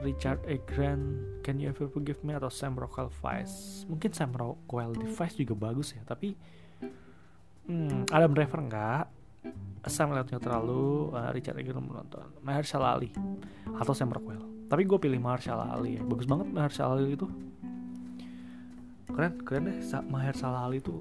Richard 0.00 0.40
E. 0.48 0.56
Grant 0.64 1.44
Can 1.44 1.60
You 1.60 1.70
Ever 1.70 1.86
Forgive 1.90 2.24
Me? 2.24 2.32
Atau 2.32 2.48
Sam 2.48 2.74
Rockwell 2.80 3.12
Vice. 3.20 3.84
Mungkin 3.86 4.10
Sam 4.16 4.32
Rockwell 4.32 4.96
di 4.96 5.04
Vice 5.04 5.36
juga 5.36 5.54
bagus 5.68 5.92
ya 5.92 6.00
tapi 6.08 6.32
hmm, 7.68 8.10
Adam 8.10 8.32
Driver 8.34 8.60
enggak? 8.64 9.06
Sam 9.88 10.12
Elliott 10.12 10.42
terlalu 10.42 11.14
uh, 11.16 11.30
Richard 11.32 11.56
Gere 11.64 11.80
menonton 11.80 12.28
Mahershala 12.44 12.98
Ali 12.98 13.08
atau 13.78 13.96
Sam 13.96 14.12
Rockwell. 14.12 14.68
Tapi 14.68 14.84
gue 14.84 14.98
pilih 15.00 15.16
Mahershala 15.16 15.72
Ali 15.72 15.96
ya. 15.96 16.02
Bagus 16.04 16.28
banget 16.28 16.52
Mahershala 16.52 17.00
Ali 17.00 17.16
itu. 17.16 17.24
Keren 19.08 19.40
keren 19.42 19.72
deh. 19.72 19.78
Mahershala 20.12 20.68
Ali 20.68 20.84
itu 20.84 21.00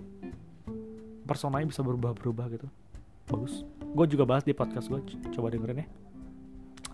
personanya 1.27 1.67
bisa 1.67 1.83
berubah-berubah 1.83 2.47
gitu. 2.55 2.67
Bagus. 3.27 3.67
Gue 3.91 4.05
juga 4.07 4.23
bahas 4.23 4.47
di 4.47 4.55
podcast 4.55 4.87
gue 4.87 5.03
coba 5.35 5.51
dengerin 5.51 5.83
ya. 5.83 5.87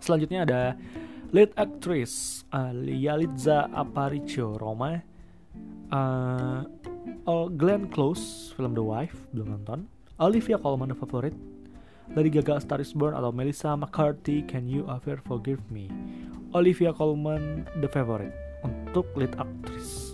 Selanjutnya 0.02 0.40
ada 0.50 0.62
lead 1.30 1.54
actress 1.54 2.44
uh, 2.50 2.74
Yalitza 2.74 3.70
Aparicio 3.70 4.58
Roma. 4.58 4.98
Uh, 5.94 6.66
oh, 7.26 7.48
Glenn 7.52 7.90
Close 7.90 8.54
film 8.56 8.74
The 8.76 8.86
Wife 8.86 9.18
belum 9.32 9.60
nonton. 9.60 9.88
Olivia 10.22 10.60
Colman 10.60 10.92
The 10.92 10.98
Favorite. 10.98 11.38
Lady 12.14 12.28
Gaga 12.28 12.60
Star 12.60 12.84
is 12.84 12.92
Born 12.92 13.16
atau 13.16 13.32
Melissa 13.32 13.80
McCarthy 13.80 14.44
Can 14.44 14.68
You 14.68 14.84
Ever 14.92 15.24
Forgive 15.24 15.64
Me? 15.72 15.88
Olivia 16.52 16.92
Colman 16.92 17.64
The 17.80 17.88
Favorite. 17.88 18.36
Untuk 18.64 19.08
lead 19.16 19.36
actress 19.36 20.14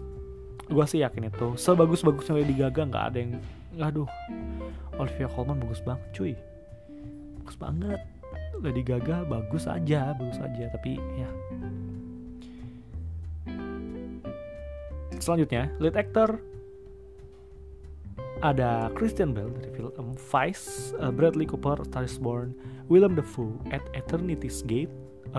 gue 0.69 0.85
sih 0.85 1.01
yakin 1.01 1.33
itu. 1.33 1.57
Sebagus-bagusnya 1.57 2.37
Lady 2.37 2.53
Gaga 2.53 2.85
nggak 2.85 3.05
ada 3.11 3.17
yang 3.17 3.33
aduh. 3.81 4.09
Olivia 5.01 5.27
Colman 5.33 5.57
bagus 5.57 5.81
banget 5.81 6.05
cuy. 6.13 6.33
Bagus 7.41 7.57
banget. 7.57 8.01
Lady 8.61 8.85
Gaga 8.85 9.25
bagus 9.25 9.65
aja 9.65 10.13
bagus 10.13 10.37
aja. 10.37 10.65
Tapi 10.69 11.01
ya. 11.17 11.29
Selanjutnya 15.19 15.73
lead 15.81 15.97
actor 15.97 16.37
ada 18.39 18.87
Christian 18.95 19.35
Bale 19.35 19.51
dari 19.59 19.71
film 19.75 20.15
Vice, 20.15 20.95
uh, 20.99 21.11
Bradley 21.11 21.43
Cooper, 21.43 21.83
Star 21.83 22.07
is 22.07 22.15
Born, 22.15 22.55
Willem 22.87 23.15
Dafoe 23.15 23.55
at 23.75 23.83
Eternity's 23.91 24.63
Gate, 24.63 24.91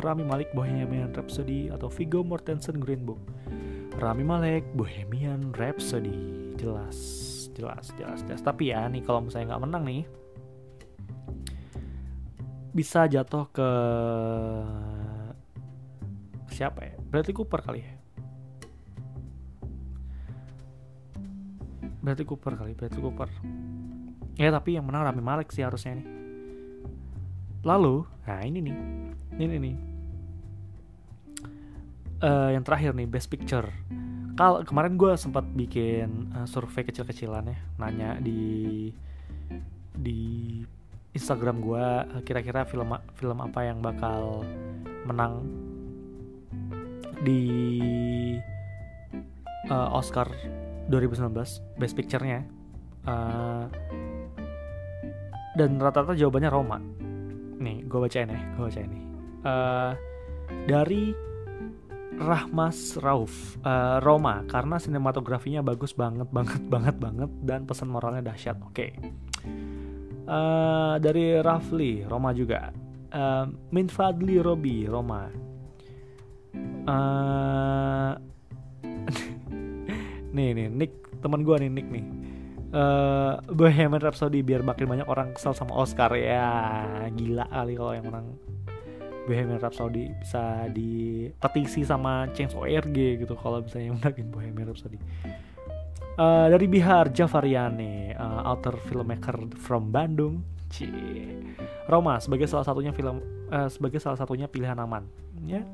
Rami 0.05 0.23
Malek 0.23 0.53
Bohemian 0.53 1.11
Rhapsody 1.17 1.73
atau 1.73 1.89
Viggo 1.89 2.21
Mortensen 2.21 2.79
Green 2.79 3.03
Book. 3.09 3.21
Rami 3.99 4.25
Malek 4.25 4.65
Bohemian 4.77 5.53
Rhapsody. 5.57 6.15
Jelas 6.61 6.97
jelas 7.57 7.93
jelas 7.97 8.21
jelas. 8.25 8.41
Tapi 8.45 8.73
ya 8.73 8.87
nih 8.87 9.03
kalau 9.05 9.25
misalnya 9.25 9.57
nggak 9.57 9.65
menang 9.65 9.85
nih 9.85 10.03
bisa 12.71 13.11
jatuh 13.11 13.51
ke 13.51 13.71
siapa 16.55 16.81
ya? 16.87 16.95
Bradley 17.11 17.35
Cooper 17.35 17.61
kali 17.65 17.81
ya 17.83 18.00
Berarti 22.01 22.25
Cooper 22.25 22.57
kali, 22.57 22.73
berarti 22.73 22.99
Cooper. 22.99 23.29
Ya 24.41 24.49
tapi 24.49 24.77
yang 24.77 24.89
menang 24.89 25.05
Rami 25.05 25.21
Malek 25.21 25.53
sih 25.53 25.61
harusnya 25.61 26.01
nih. 26.01 26.09
Lalu, 27.61 28.09
nah 28.25 28.41
ini 28.41 28.59
nih, 28.65 28.77
ini 29.37 29.57
nih. 29.61 29.77
Uh, 32.21 32.53
yang 32.57 32.65
terakhir 32.65 32.97
nih 32.97 33.05
Best 33.05 33.29
Picture. 33.29 33.69
Kal 34.37 34.65
kemarin 34.65 34.97
gue 34.97 35.13
sempat 35.21 35.45
bikin 35.53 36.33
uh, 36.33 36.49
survei 36.49 36.89
kecil-kecilan 36.89 37.53
ya, 37.53 37.59
nanya 37.77 38.17
di 38.17 38.89
di 39.93 40.21
Instagram 41.13 41.61
gue 41.61 41.85
uh, 41.85 42.21
kira-kira 42.25 42.65
film 42.65 42.97
film 43.21 43.39
apa 43.45 43.61
yang 43.69 43.85
bakal 43.85 44.41
menang 45.05 45.45
di 47.21 47.45
Oscar 49.71 50.27
2019 50.90 51.79
Best 51.79 51.94
Picture-nya. 51.94 52.42
Uh, 53.07 53.64
dan 55.55 55.81
rata-rata 55.81 56.18
jawabannya 56.18 56.50
Roma. 56.50 56.79
Nih 57.61 57.87
gue 57.87 57.98
bacain 58.00 58.29
ya 58.29 58.40
gue 58.59 58.64
bacain 58.66 58.90
nih. 58.90 59.05
Uh, 59.46 59.92
dari 60.66 61.14
Rahmas 62.20 63.00
Rauf. 63.00 63.57
Uh, 63.64 64.03
Roma 64.05 64.44
karena 64.44 64.76
sinematografinya 64.76 65.64
bagus 65.64 65.96
banget 65.96 66.29
banget 66.29 66.61
banget 66.68 66.96
banget 67.00 67.31
dan 67.46 67.64
pesan 67.64 67.88
moralnya 67.88 68.33
dahsyat. 68.33 68.59
Oke. 68.61 68.74
Okay. 68.74 68.90
uh, 70.29 71.00
dari 71.00 71.40
Rafli 71.40 72.05
Roma 72.05 72.37
juga. 72.37 72.70
Uh, 73.11 73.50
Min 73.74 73.88
Fadli 73.90 74.38
Robi 74.38 74.87
Roma. 74.87 75.26
Uh, 76.81 77.89
nih 80.51 80.67
nih 80.67 80.67
Nick 80.67 80.93
teman 81.23 81.47
gue 81.47 81.57
nih 81.63 81.71
Nick 81.71 81.87
nih. 81.87 82.05
Uh, 82.71 83.43
Bohemian 83.51 83.99
Rhapsody 83.99 84.47
biar 84.47 84.63
makin 84.63 84.87
banyak 84.87 85.07
orang 85.07 85.35
kesal 85.35 85.55
sama 85.55 85.75
Oscar. 85.79 86.11
Ya 86.19 86.51
gila 87.15 87.47
kali 87.47 87.79
kalau 87.79 87.93
yang 87.95 88.07
menang. 88.11 88.27
Bohemian 89.31 89.63
Rhapsody 89.63 90.11
bisa 90.19 90.67
dipetisi 90.75 91.87
sama 91.87 92.27
Change 92.35 92.59
ORG 92.59 93.23
gitu 93.23 93.35
kalau 93.39 93.63
misalnya 93.63 93.95
menangin 93.95 94.27
Bohemian 94.35 94.67
Rhapsody. 94.75 94.99
Uh, 96.19 96.51
dari 96.51 96.67
Bihar 96.67 97.15
Javariane 97.15 98.19
uh, 98.19 98.43
author 98.51 98.75
filmmaker 98.91 99.39
from 99.55 99.95
Bandung. 99.95 100.43
Cie. 100.71 101.27
Roma 101.91 102.19
sebagai 102.23 102.47
salah 102.47 102.63
satunya 102.63 102.95
film 102.95 103.19
uh, 103.51 103.67
sebagai 103.71 103.99
salah 104.03 104.19
satunya 104.19 104.47
pilihan 104.47 104.79
aman. 104.79 105.07
Ya 105.47 105.67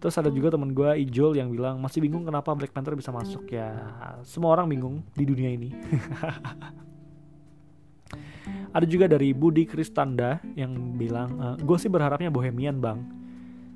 Terus 0.00 0.16
ada 0.16 0.32
juga 0.32 0.56
temen 0.56 0.72
gue 0.72 0.90
Ijol 1.04 1.36
yang 1.36 1.52
bilang 1.52 1.76
masih 1.76 2.00
bingung 2.00 2.24
kenapa 2.24 2.56
Black 2.56 2.72
Panther 2.72 2.96
bisa 2.96 3.12
masuk 3.12 3.44
ya. 3.52 3.68
Semua 4.24 4.56
orang 4.56 4.72
bingung 4.72 5.04
di 5.12 5.28
dunia 5.28 5.52
ini. 5.52 5.76
ada 8.76 8.86
juga 8.88 9.04
dari 9.12 9.36
Budi 9.36 9.68
Kristanda 9.68 10.40
yang 10.56 10.96
bilang 10.96 11.36
e, 11.36 11.46
gue 11.60 11.76
sih 11.76 11.92
berharapnya 11.92 12.32
Bohemian 12.32 12.80
bang. 12.80 13.04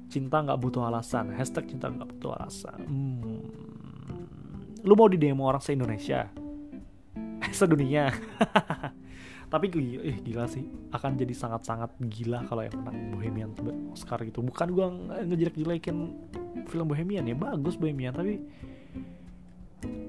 Cinta 0.08 0.40
nggak 0.40 0.56
butuh 0.64 0.88
alasan. 0.88 1.28
Hashtag 1.36 1.68
cinta 1.68 1.92
nggak 1.92 2.16
butuh 2.16 2.40
alasan. 2.40 2.80
Hmm. 2.88 3.44
Lu 4.80 4.96
mau 4.96 5.12
di 5.12 5.20
demo 5.20 5.44
orang 5.44 5.60
se 5.60 5.76
Indonesia? 5.76 6.32
Sedunia. 7.52 8.08
tapi 9.54 9.70
eh, 10.02 10.18
gila 10.18 10.50
sih. 10.50 10.66
Akan 10.90 11.14
jadi 11.14 11.30
sangat-sangat 11.30 11.94
gila 12.10 12.42
kalau 12.50 12.66
yang 12.66 12.74
menang 12.82 13.14
Bohemian 13.14 13.50
Oscar 13.94 14.18
gitu. 14.26 14.42
Bukan 14.42 14.74
gue 14.74 14.86
ngejelek-jelekin 15.30 15.96
film 16.66 16.86
Bohemian 16.90 17.22
ya 17.22 17.38
bagus 17.38 17.78
Bohemian 17.78 18.10
tapi 18.10 18.42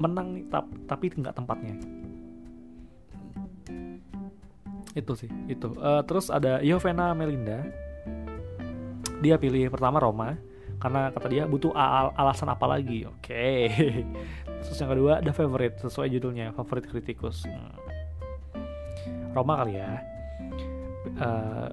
menang 0.01 0.33
nih 0.33 0.49
tap, 0.49 0.65
tapi 0.89 1.13
nggak 1.13 1.37
tempatnya. 1.37 1.77
Itu 4.97 5.13
sih 5.13 5.29
itu. 5.45 5.77
Uh, 5.77 6.01
terus 6.09 6.33
ada 6.33 6.57
Yovena 6.65 7.13
Melinda. 7.13 7.69
Dia 9.21 9.37
pilih 9.37 9.69
pertama 9.69 10.01
Roma 10.01 10.33
karena 10.81 11.13
kata 11.13 11.27
dia 11.29 11.45
butuh 11.45 11.69
al 11.77 12.17
alasan 12.17 12.49
apa 12.49 12.65
lagi? 12.65 13.05
Oke. 13.05 13.69
Okay. 13.69 14.01
terus 14.65 14.81
yang 14.81 14.89
kedua 14.89 15.21
The 15.21 15.29
Favorite 15.29 15.77
sesuai 15.77 16.09
judulnya 16.17 16.49
favorit 16.57 16.89
kritikus 16.89 17.45
hmm. 17.45 17.84
Roma 19.35 19.59
kali 19.61 19.75
ya. 19.75 19.99
Uh, 21.19 21.69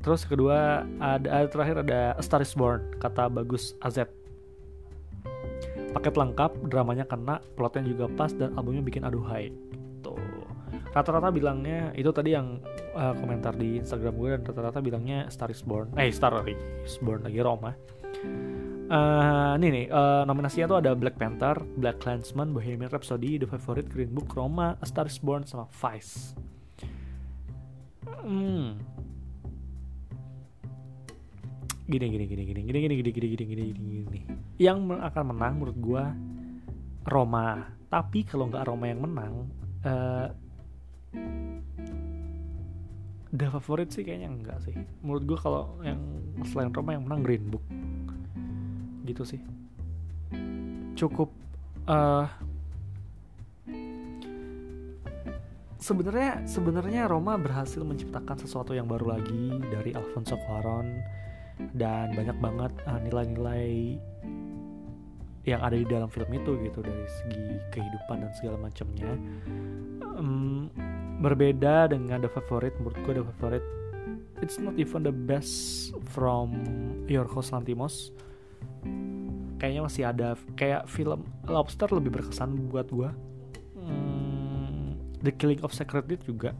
terus 0.00 0.24
kedua 0.24 0.88
ada, 0.98 1.28
ada 1.44 1.46
terakhir 1.46 1.76
ada 1.84 2.00
A 2.16 2.22
Star 2.24 2.40
Is 2.40 2.56
Born 2.56 2.96
kata 2.96 3.28
bagus 3.28 3.76
AZ 3.84 4.08
paket 5.92 6.14
lengkap 6.14 6.68
dramanya 6.68 7.04
kena 7.04 7.40
plotnya 7.56 7.84
juga 7.86 8.06
pas 8.12 8.32
dan 8.32 8.52
albumnya 8.56 8.84
bikin 8.84 9.04
aduhai 9.04 9.52
rata-rata 10.92 11.28
bilangnya 11.28 11.92
itu 11.94 12.08
tadi 12.10 12.32
yang 12.34 12.64
uh, 12.96 13.12
komentar 13.14 13.54
di 13.54 13.78
Instagram 13.78 14.14
gue 14.16 14.28
dan 14.34 14.42
rata-rata 14.42 14.80
bilangnya 14.80 15.28
Star 15.28 15.52
is 15.52 15.60
Born. 15.60 15.92
Eh 16.00 16.10
Star 16.10 16.32
is 16.48 16.96
Born 16.98 17.22
lagi 17.28 17.38
Roma 17.44 17.76
uh, 18.88 19.52
ini 19.60 19.68
nih 19.68 19.86
uh, 19.92 20.22
nominasinya 20.24 20.66
tuh 20.76 20.78
ada 20.80 20.92
Black 20.96 21.20
Panther, 21.20 21.60
Black 21.76 22.00
Clansman, 22.00 22.52
Bohemian 22.56 22.90
Rhapsody, 22.90 23.36
The 23.38 23.46
Favorite, 23.46 23.88
Green 23.92 24.10
Book, 24.12 24.32
Roma, 24.34 24.76
A 24.80 24.86
Star 24.88 25.06
is 25.06 25.20
Born 25.20 25.44
sama 25.44 25.68
Vice. 25.70 26.34
Hmm. 28.22 28.78
Gini 31.88 32.06
gini 32.12 32.24
gini 32.28 32.42
gini 32.44 32.60
gini 32.62 32.78
gini 32.84 32.94
gini 33.00 33.10
gini 33.12 33.26
gini 33.32 33.44
gini 33.48 33.62
gini 33.72 34.02
gini. 34.04 34.20
Yang 34.60 34.78
akan 34.98 35.24
menang 35.32 35.52
menurut 35.56 35.78
gue 35.78 36.04
Roma. 37.08 37.64
Tapi 37.88 38.28
kalau 38.28 38.52
nggak 38.52 38.68
Roma 38.68 38.84
yang 38.84 39.00
menang, 39.00 39.32
uh, 39.88 40.28
The 43.28 43.44
favorit 43.52 43.92
sih 43.92 44.08
kayaknya 44.08 44.32
enggak 44.32 44.58
sih 44.64 44.72
menurut 45.04 45.28
gue 45.28 45.36
kalau 45.36 45.76
yang 45.84 46.00
selain 46.48 46.72
Roma 46.72 46.96
yang 46.96 47.04
menang 47.04 47.20
Green 47.20 47.44
Book 47.52 47.60
gitu 49.04 49.20
sih 49.28 49.40
cukup 50.96 51.28
uh, 51.84 52.24
sebenarnya 55.78 56.42
sebenarnya 56.44 57.06
Roma 57.06 57.38
berhasil 57.38 57.80
menciptakan 57.80 58.36
sesuatu 58.38 58.74
yang 58.74 58.90
baru 58.90 59.18
lagi 59.18 59.62
dari 59.70 59.94
Alfonso 59.94 60.34
Cuarón 60.46 61.02
dan 61.74 62.14
banyak 62.14 62.36
banget 62.38 62.72
uh, 62.86 63.00
nilai-nilai 63.02 63.98
yang 65.46 65.64
ada 65.64 65.78
di 65.78 65.86
dalam 65.88 66.10
film 66.12 66.28
itu 66.34 66.60
gitu 66.60 66.84
dari 66.84 67.06
segi 67.08 67.46
kehidupan 67.72 68.20
dan 68.20 68.32
segala 68.36 68.68
macamnya. 68.68 69.10
Um, 70.18 70.68
berbeda 71.22 71.90
dengan 71.90 72.22
The 72.22 72.30
Favorite 72.30 72.76
menurut 72.78 72.98
gue 73.06 73.14
The 73.22 73.24
Favorite 73.38 73.66
it's 74.42 74.58
not 74.58 74.78
even 74.78 75.02
the 75.02 75.14
best 75.14 75.90
from 76.14 76.54
Yorgos 77.10 77.50
Lantimos 77.50 78.14
kayaknya 79.58 79.82
masih 79.82 80.02
ada 80.06 80.38
kayak 80.54 80.86
film 80.86 81.26
Lobster 81.50 81.90
lebih 81.90 82.14
berkesan 82.14 82.70
buat 82.70 82.86
gue 82.90 83.10
The 85.22 85.34
Killing 85.34 85.60
of 85.66 85.74
Sacred 85.74 86.06
Deer 86.06 86.22
juga 86.22 86.54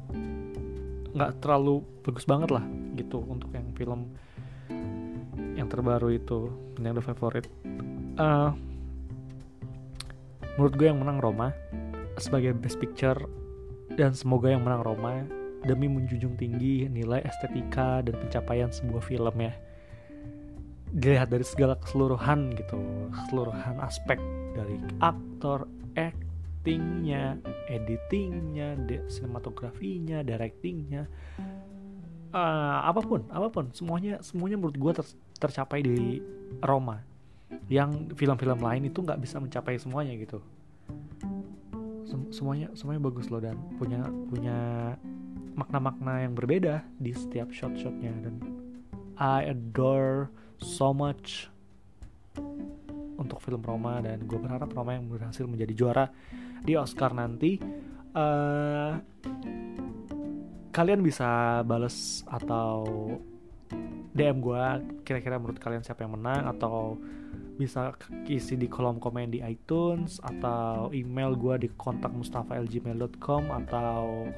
nggak 1.14 1.40
terlalu 1.42 1.82
bagus 2.04 2.26
banget 2.28 2.50
lah 2.52 2.64
gitu 2.98 3.22
untuk 3.24 3.50
yang 3.54 3.66
film 3.74 4.10
yang 5.58 5.66
terbaru 5.66 6.14
itu 6.14 6.50
yang 6.78 6.94
The 6.94 7.02
Favorite. 7.02 7.48
Uh, 8.18 8.54
menurut 10.58 10.74
gue 10.74 10.86
yang 10.90 10.98
menang 11.02 11.18
Roma 11.22 11.54
sebagai 12.18 12.54
Best 12.54 12.82
Picture 12.82 13.18
dan 13.94 14.14
semoga 14.14 14.50
yang 14.50 14.66
menang 14.66 14.82
Roma 14.82 15.22
demi 15.66 15.90
menjunjung 15.90 16.38
tinggi 16.38 16.86
nilai 16.86 17.22
estetika 17.26 18.02
dan 18.02 18.14
pencapaian 18.14 18.70
sebuah 18.70 19.02
film 19.02 19.34
ya. 19.42 19.54
Dilihat 20.94 21.28
dari 21.30 21.44
segala 21.44 21.74
keseluruhan 21.78 22.54
gitu 22.54 22.78
keseluruhan 23.10 23.82
aspek 23.82 24.18
dari 24.54 24.78
aktor 25.02 25.66
actingnya 25.98 27.38
editingnya 27.68 28.74
sinematografinya 29.06 30.24
directingnya. 30.24 31.06
Uh, 32.28 32.84
apa 32.84 33.00
pun 33.00 33.24
apa 33.32 33.48
pun 33.48 33.72
semuanya 33.72 34.20
semuanya 34.20 34.60
menurut 34.60 34.76
gue 34.76 34.92
ter, 35.00 35.06
tercapai 35.40 35.80
di 35.84 36.20
Roma. 36.64 37.04
Yang 37.68 38.12
film-film 38.16 38.60
lain 38.60 38.88
itu 38.88 39.00
nggak 39.00 39.20
bisa 39.20 39.40
mencapai 39.40 39.76
semuanya 39.80 40.12
gitu. 40.16 40.40
Semuanya 42.32 42.72
semuanya 42.76 43.00
bagus 43.04 43.28
loh 43.28 43.40
dan 43.40 43.56
punya 43.76 44.04
punya 44.28 44.58
makna-makna 45.56 46.24
yang 46.24 46.32
berbeda 46.36 46.84
di 47.00 47.12
setiap 47.12 47.50
shot-shotnya 47.50 48.12
dan 48.22 48.34
I 49.18 49.50
adore 49.50 50.30
so 50.62 50.94
much 50.94 51.50
untuk 53.18 53.42
film 53.42 53.60
Roma 53.60 53.98
dan 54.00 54.24
gue 54.24 54.38
berharap 54.38 54.70
Roma 54.70 54.94
yang 54.94 55.10
berhasil 55.10 55.44
menjadi 55.44 55.74
juara 55.74 56.06
di 56.62 56.78
Oscar 56.78 57.12
nanti. 57.12 57.58
Uh, 58.14 58.96
kalian 60.72 61.02
bisa 61.02 61.60
bales 61.66 62.22
atau 62.30 62.86
DM 64.14 64.38
gue 64.42 64.64
kira-kira 65.02 65.38
menurut 65.38 65.58
kalian 65.58 65.82
siapa 65.82 66.06
yang 66.06 66.18
menang 66.18 66.46
atau 66.46 66.98
bisa 67.58 67.90
isi 68.30 68.54
di 68.54 68.70
kolom 68.70 69.02
komen 69.02 69.34
di 69.34 69.42
iTunes 69.42 70.22
atau 70.22 70.94
email 70.94 71.34
gue 71.34 71.66
di 71.66 71.68
kontak 71.74 72.14
mustafa@gmail.com 72.14 73.42
atau 73.50 74.30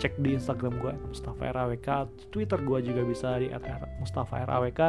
cek 0.00 0.16
di 0.24 0.32
Instagram 0.40 0.80
gue 0.80 0.92
mustafa_rawk 1.12 1.86
Twitter 2.32 2.58
gue 2.64 2.78
juga 2.80 3.02
bisa 3.04 3.36
di 3.36 3.52
mustafa_rawk 4.00 4.80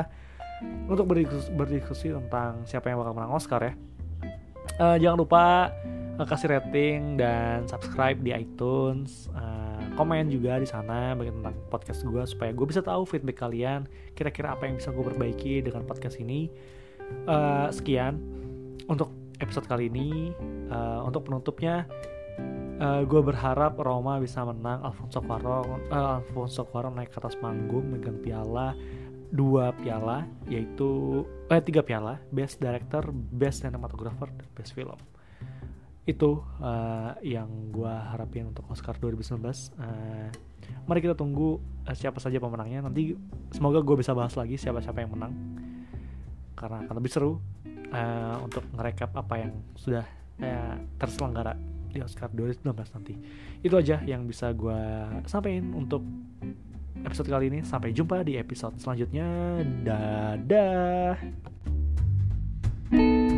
untuk 0.86 1.06
berdiskusi, 1.10 1.50
berdiskusi 1.54 2.08
tentang 2.14 2.62
siapa 2.70 2.94
yang 2.94 3.02
bakal 3.02 3.14
menang 3.18 3.34
Oscar 3.34 3.62
ya. 3.62 3.74
Uh, 4.76 4.98
jangan 5.00 5.18
lupa 5.18 5.72
uh, 6.20 6.26
kasih 6.28 6.52
rating 6.52 7.18
dan 7.18 7.66
subscribe 7.66 8.20
di 8.22 8.36
iTunes. 8.36 9.32
Uh, 9.34 9.82
komen 9.96 10.28
juga 10.28 10.60
di 10.60 10.68
sana 10.68 11.16
bagi 11.16 11.32
tentang 11.32 11.56
podcast 11.72 12.04
gue 12.04 12.24
supaya 12.28 12.52
gue 12.52 12.68
bisa 12.68 12.84
tahu 12.84 13.08
feedback 13.08 13.40
kalian 13.40 13.88
kira-kira 14.12 14.52
apa 14.52 14.68
yang 14.68 14.76
bisa 14.76 14.92
gue 14.92 15.04
perbaiki 15.04 15.64
dengan 15.64 15.88
podcast 15.88 16.20
ini. 16.20 16.52
Uh, 17.30 17.70
sekian 17.70 18.20
untuk 18.90 19.10
episode 19.40 19.66
kali 19.66 19.88
ini. 19.90 20.34
Uh, 20.70 21.06
untuk 21.06 21.30
penutupnya 21.30 21.86
uh, 22.82 23.02
gue 23.06 23.22
berharap 23.22 23.78
Roma 23.80 24.20
bisa 24.20 24.44
menang 24.44 24.84
Alfonso 24.84 25.22
Cuarón 25.24 25.88
uh, 25.92 26.20
Alfonso 26.20 26.68
Cuarón 26.68 26.98
naik 27.00 27.14
ke 27.14 27.18
atas 27.22 27.38
panggung 27.40 27.92
megang 27.92 28.20
piala 28.20 28.76
dua 29.36 29.76
piala 29.76 30.24
yaitu 30.48 31.22
eh 31.52 31.60
tiga 31.60 31.84
piala 31.84 32.24
best 32.32 32.64
director 32.64 33.12
best 33.12 33.68
cinematographer 33.68 34.32
dan 34.32 34.48
best 34.56 34.72
film. 34.72 34.96
Itu 36.08 36.46
uh, 36.62 37.18
yang 37.20 37.74
gue 37.76 37.90
harapin 37.92 38.48
untuk 38.54 38.64
Oscar 38.72 38.96
2019 39.02 39.42
uh, 39.82 40.30
mari 40.86 41.00
kita 41.02 41.18
tunggu 41.18 41.60
uh, 41.60 41.96
siapa 41.98 42.22
saja 42.24 42.40
pemenangnya. 42.40 42.86
Nanti 42.86 43.18
semoga 43.52 43.84
gue 43.84 43.96
bisa 44.00 44.16
bahas 44.16 44.34
lagi 44.40 44.56
siapa 44.56 44.80
siapa 44.80 45.04
yang 45.04 45.12
menang. 45.14 45.34
Karena 46.56 46.88
akan 46.88 46.96
lebih 46.96 47.12
seru 47.12 47.42
uh, 47.92 48.38
untuk 48.40 48.64
ngerekap 48.72 49.12
apa 49.18 49.36
yang 49.44 49.52
sudah 49.76 50.06
uh, 50.40 50.76
terselenggara 50.96 51.58
di 51.92 52.00
Oscar 52.04 52.32
2019 52.32 52.64
nanti. 52.96 53.14
Itu 53.64 53.76
aja 53.80 54.00
yang 54.04 54.28
bisa 54.28 54.52
gue 54.52 54.80
sampaikan 55.28 55.72
untuk 55.76 56.04
episode 57.04 57.28
kali 57.28 57.52
ini. 57.52 57.60
Sampai 57.66 57.92
jumpa 57.92 58.24
di 58.24 58.40
episode 58.40 58.80
selanjutnya. 58.80 59.28
Dadah. 59.84 61.18
thank 62.92 63.32
you 63.32 63.35